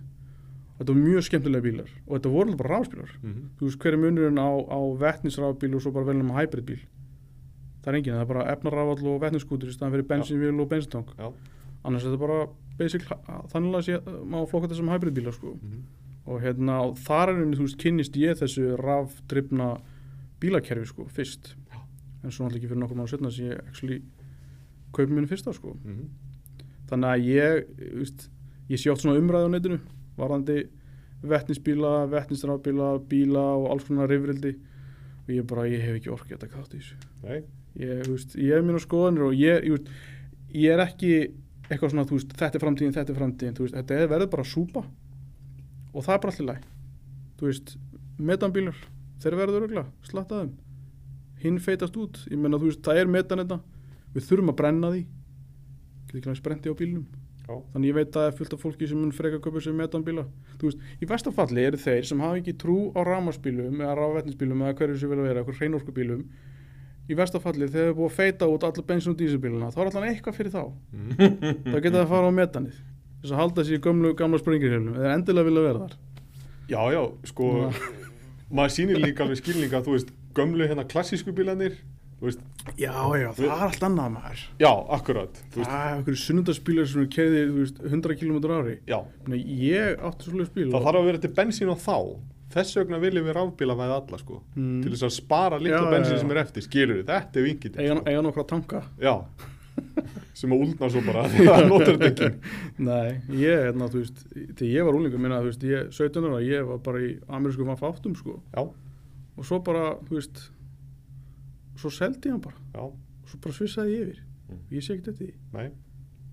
[0.82, 4.00] Þetta voru mjög skemmtilega bílar og þetta voru bara rafspílar mhm, þú veist hver er
[4.02, 6.80] munurinn á, á vettnisrafbíl og svo bara veljum að hybridbíl?
[7.84, 11.12] Það er enginn, það er bara efnarafall og vettniskútur í staðan fyrir bensínvíl og bensintang
[11.86, 12.40] annars er þetta bara
[12.80, 13.06] basic
[13.54, 15.54] þannig að má flokka þetta sem hybridbílar sko.
[15.62, 15.86] mhm,
[16.30, 19.72] og hérna og þar er henni, þú veist, kynnist ég þessu rafdrifna
[20.42, 21.56] bílakerfi sko, fyrst.
[21.72, 21.80] Já.
[22.24, 24.02] en svo náttúrulega ekki fyrir nokkur mánu setna sem ég actually
[24.94, 25.74] kaupi minni fyrsta sko.
[25.84, 26.12] mhm,
[26.92, 27.66] þannig að ég
[27.98, 28.30] veist,
[28.70, 29.80] ég sé oft svona umræði á netinu
[30.18, 30.58] varðandi
[31.22, 34.56] vettnisbíla vettnisrafbíla, bíla og alls konar rifrildi.
[35.28, 36.96] Og ég bara, ég hef ekki orkið að taka þátt í þessu.
[37.78, 39.92] Ég, veist, ég hef mínu skoðanir og ég, ég,
[40.58, 41.12] ég er ekki
[41.70, 44.84] eitthvað svona, veist, þetta er framtíðin, þetta er framtíðin þetta er verður bara súpa
[45.92, 46.68] og það er bara allir læg
[47.40, 47.78] þú veist,
[48.22, 48.84] metanbílar
[49.22, 50.60] þeir verður öruglega, slatta þeim
[51.42, 53.58] hinn feitast út, ég menna þú veist, það er metan þetta,
[54.14, 55.02] við þurfum að brenna því.
[56.06, 57.08] Getur ekki náttúrulega brendi á bílnum.
[57.42, 59.64] Já, þannig ég veit að það er fullt af fólki sem mun freka að kaupa
[59.66, 60.26] sér metanbíla.
[60.62, 64.78] Þú veist, í vestafalli eru þeir sem hafa ekki trú á rámasbílum eða rávetnisbílum eða
[64.78, 66.22] hverju sem vilja vera, eitthvað hreinorkubílum.
[67.10, 70.08] Í vestafalli þegar er búið að feita út alla bensin og dísilbíluna, þá er allan
[70.12, 70.64] eitthvað fyrir þá.
[71.72, 72.78] Þá geta það að fara á metanið
[73.22, 75.96] þess að halda sér í gömlu, gamla springirhjölum eða endilega vilja vera þar.
[76.72, 77.02] Já, já,
[77.32, 77.50] sko
[78.56, 81.78] maður sýnir líka alveg skilninga, þú veist gömlu hérna klassísku bílanir
[82.22, 82.42] veist,
[82.78, 84.42] já, já, það er allt annað maður.
[84.62, 88.76] Já, akkurat það er einhverju sunnundarsbílar sem eru keðið, þú veist, 100 km ári.
[88.90, 89.00] Já,
[89.32, 91.96] Nei, ég átti svolítið spíl það þarf að vera til bensín á þá.
[92.52, 94.82] Þess vegna viljum við rafbíla væði alla sko Mm.
[94.84, 97.96] til þess að spara litla bensín sem er eftir, skilur við, þetta er vingið eiga,
[98.06, 98.82] eiga nokkra tanka.
[99.02, 99.14] Já
[100.42, 102.30] sem að úldna svo bara því að notar þetta ekki.
[102.90, 103.10] Nei,
[103.44, 106.66] ég, hérna, þú veist, þegar ég var úlingur minna, þú veist, ég, 17 ára, ég
[106.72, 108.64] var bara í amerísku maður fáttum, sko, já,
[109.38, 110.42] og svo bara, þú veist,
[111.82, 114.58] svo seldi ég hann bara, já, og svo bara svissaði ég yfir, Mm.
[114.76, 115.68] ég sé ekki þetta nei.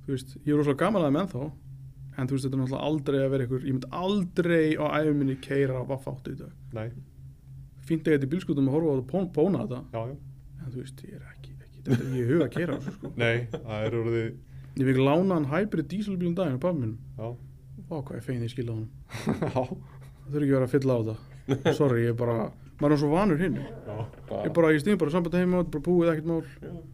[0.02, 1.42] Þú veist, ég er rosalega gaman að þeim ennþá,
[2.18, 5.36] en þú veist, þetta er náttúrulega aldrei að vera ykkur, ég myndi aldrei á æfuminni
[5.44, 6.88] keira á vaffáttu í dag, nei,
[7.86, 9.04] fínt að þetta í bílskutum að horfa á þetta.
[9.04, 10.18] Og pón-
[11.88, 14.30] þetta, ég er ekki, er ég huga að þessu, sko, nei það er orðið,
[14.78, 17.28] ég fikk lána hann hybrid dísilbílum daginn á pabbi minn, já,
[17.88, 18.88] vá hvað ég fegin því skilja hann,
[19.44, 22.36] já, það þurfi ekki að vera að fylla á þetta, sorry, ég er bara,
[22.78, 23.96] maður er svo vanur hinn, já,
[24.44, 26.42] ég bara, ég stýði bara samband heima bara búið ekkert mál,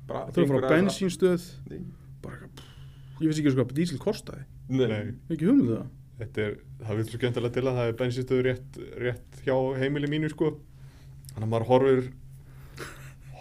[0.08, 1.50] það þurfa að fara á bensínstöð.
[2.24, 2.48] Bara
[3.20, 4.44] ég vissi ekki sko að dísil kostaði.
[4.72, 5.14] Nei.
[5.30, 5.92] ekki hugmyndu það.
[6.20, 10.10] Þetta er, það vil svo skemmtilega til að það er bensinstöður rétt, rétt hjá heimili
[10.10, 10.52] mínu sko.
[11.32, 12.02] Þannig að maður horfir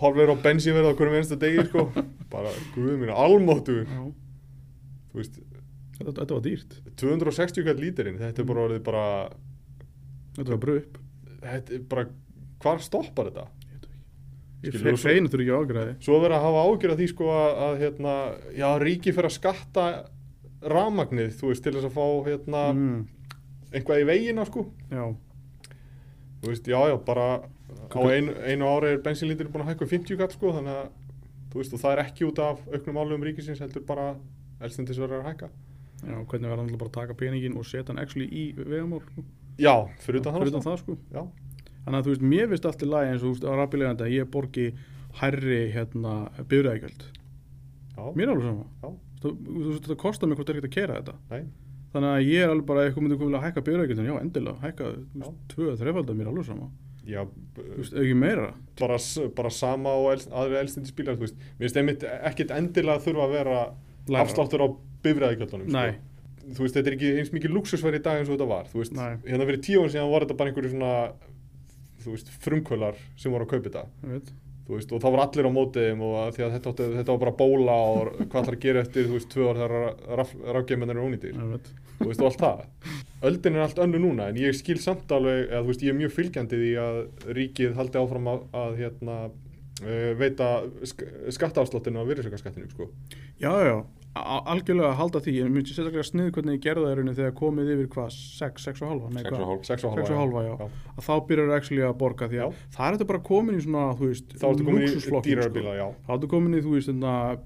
[0.01, 1.87] horfir á bensínverð á hverjum einsta degi sko.
[2.33, 5.35] Bara, guð mínu, almáttu þú veist,
[5.99, 6.77] þetta, þetta var dýrt.
[6.97, 9.03] 260 kall lítirinn þetta er bara orðið bara
[10.39, 10.97] þetta var bröð upp.
[11.43, 12.05] Þetta er bara,
[12.63, 13.43] hvar stoppar þetta?
[13.43, 13.99] ég veit það ekki.
[14.63, 15.93] Ég Skilur, fe- og svo- feinu þurfi ekki ágræði.
[16.07, 18.13] Svo er verið að hafa ágjör af því sko að, að hérna,
[18.57, 19.85] já, ríki fyrir að skatta
[20.73, 22.99] rafmagnið, þú veist, til þess að fá hérna, mm,
[23.75, 24.63] eitthvað í vegina sko.
[24.89, 25.03] Já,
[26.41, 27.27] þú veist, já, já, bara
[27.73, 30.89] á einu, einu ári er bensínlítur búin að hækka um 50 kall sko, þannig að,
[31.53, 34.07] þú veist, og það er ekki út af auknum álugum ríkisins, heldur bara
[34.63, 35.49] elstendis verður að hækka.
[36.03, 39.23] já, hvernig verða hann bara að taka peningin og setja hann actually í vegamál sko.
[39.57, 40.97] Já, fyrir utan fyrir það, utan það sko.
[41.13, 41.23] Já,
[41.85, 44.03] þannig að þú veist, mér finnst allt í lagi eins og þú veist, á rafbílegandi
[44.07, 44.65] að ég borgi
[45.21, 46.13] hærri hérna
[46.49, 47.03] byrjaðegjöld
[48.17, 48.65] mér er alveg sama.
[48.81, 48.89] Já.
[49.23, 51.13] þú, þú veist, þetta kostar mig hvort er ekkert að kera þetta.
[51.29, 51.43] Nei,
[51.93, 54.87] þannig að ég er alveg bara eitthvað myndi komið að hækka byrðaugjöldin, já endilega, hækka
[54.89, 55.27] þú Já.
[55.27, 56.69] veist, tvö, þrefaldar mér alveg sama
[57.03, 57.25] Já,
[57.57, 58.95] veist, ekki meira bara,
[59.35, 63.25] bara sama og elst, aðri elstindi spílar, þú veist, mér finnst einmitt ekkit endilega þurfa
[63.27, 63.57] að vera
[64.07, 64.21] Lægra.
[64.23, 64.67] afsláttur á
[65.03, 65.97] bifræðigjöldunum, Nei.
[66.43, 68.79] Þú veist, þetta er ekki eins mikið luxusverð í dag eins og þetta var, þú
[68.81, 69.11] veist, Nei.
[69.27, 70.93] hérna fyrir tíu án síðan var þetta bara einhverju svona,
[72.03, 73.85] þú veist, frumkvölar sem voru að kaupa þetta,
[74.71, 77.21] veist, og þá var allir á móti þeim og að að þetta, átti, þetta var
[77.23, 80.21] bara bóla og hvað ætlar að gera eftir, þú veist, tvö ár þegar
[80.57, 81.07] rafgeimennir eru
[81.51, 81.71] veit.
[81.99, 82.61] þú veist, og allt það.
[83.23, 85.99] Öldin er allt önnu núna, en ég skil samt alveg, eða þú veist, ég er
[85.99, 87.01] mjög fylgjandi því að
[87.39, 89.17] ríkið haldi áfram að, að hérna,
[89.83, 90.49] uh, veita
[90.87, 92.89] sk skattaafsláttinu á virðisaukaskattinum, sko.
[93.43, 93.75] já, já,
[94.13, 97.31] algjörlega að halda því ég myndi sérstaklega snið hvernig ég gerði það í rauninni þegar
[97.39, 99.39] komið yfir hvað, 6, 6 og halva nei, 6 hvað?
[99.41, 100.53] og hálf 6 og 6 og halva, já.
[100.53, 100.67] Já.
[100.93, 101.57] að þá byrjar það
[101.87, 104.85] að borga því að það er þetta bara komin í svona, veist Þá ertu komin
[104.85, 104.91] í
[105.25, 105.89] dýrara sko.
[106.05, 106.93] þá ertu komin í, þú veist,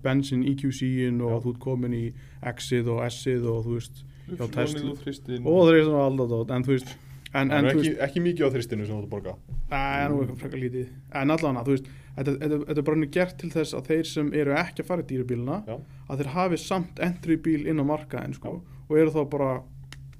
[0.03, 1.39] bensin EQC-in og Já.
[1.45, 2.05] þú ert komin í
[2.51, 6.95] X-ið og S-ið og þú veist og það er svona alltaf en þú veist
[7.37, 9.33] en, En, ekki, veist, ekki mikið á þristinu sem þú ert að borga.
[9.69, 10.09] það er
[10.41, 10.87] frekar lítið
[11.21, 12.31] en allan þú veist, þetta,
[12.73, 15.75] er bara gert til þess að þeir sem eru ekki að fara í dýrabíluna Já.
[16.09, 18.51] að þeir hafi samt entry bíl inn á markaðin sko,
[18.87, 19.49] og eru þá bara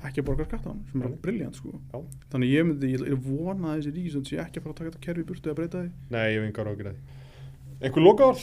[0.08, 1.18] ekki að borga skattan sem er Nei.
[1.24, 1.72] briljant sko.
[1.94, 1.98] Já.
[2.32, 4.90] þannig ég myndi, ég, ég vona að þessi ríkisönd sé ekki að fara að taka
[4.92, 7.02] þetta kerfi burtu eða breyta því Nei, ég hef engar ágjur að því.
[7.88, 8.40] Einhver lokaðar?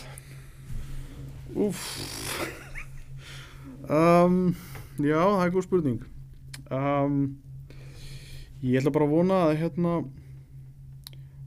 [3.94, 4.36] um,
[4.98, 6.00] já, það er góð spurning
[6.74, 7.16] um,
[8.64, 9.94] ég ætla bara að vona að hérna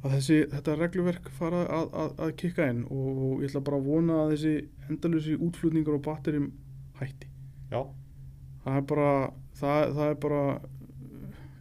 [0.06, 3.80] að þessi, þetta regluverk fara að, að, að kikka inn og, og ég ætla bara
[3.82, 4.54] að vona að þessi
[4.92, 6.52] endalusi útflutningar og batterim
[7.02, 7.30] hætti
[7.74, 7.82] Já.
[8.64, 9.10] það er bara
[9.58, 10.44] það, það er bara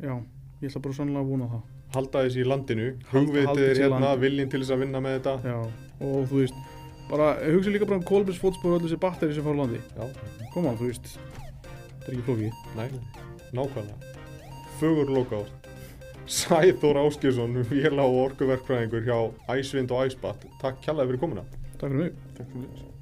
[0.05, 0.15] já,
[0.61, 1.65] ég ætla bara sannlega að vona það
[1.97, 2.87] Halda þessi í landinu.
[3.09, 5.35] Hugvitið er hérna, viljinn til þess að vinna með þetta.
[5.47, 5.55] já,
[6.05, 6.59] og þú veist
[7.09, 9.81] bara, hugsa líka bara um kolbins fótspor og öll þessi batteri sem fara á landi
[9.95, 10.05] Já.
[10.53, 12.89] koma, þú veist, þetta er ekki flókið Nei,
[13.57, 14.16] nákvæmlega.
[14.81, 15.49] Fögur lokaðar.
[16.27, 19.19] Sæþór Áskjörsson, vélag og orkuverkfræðingur hjá
[19.55, 20.45] Æsvind og Æsbat.
[20.61, 21.47] Takk kjallaði fyrir komuna.
[21.79, 22.96] takk fyrir mig Takk fyrir mig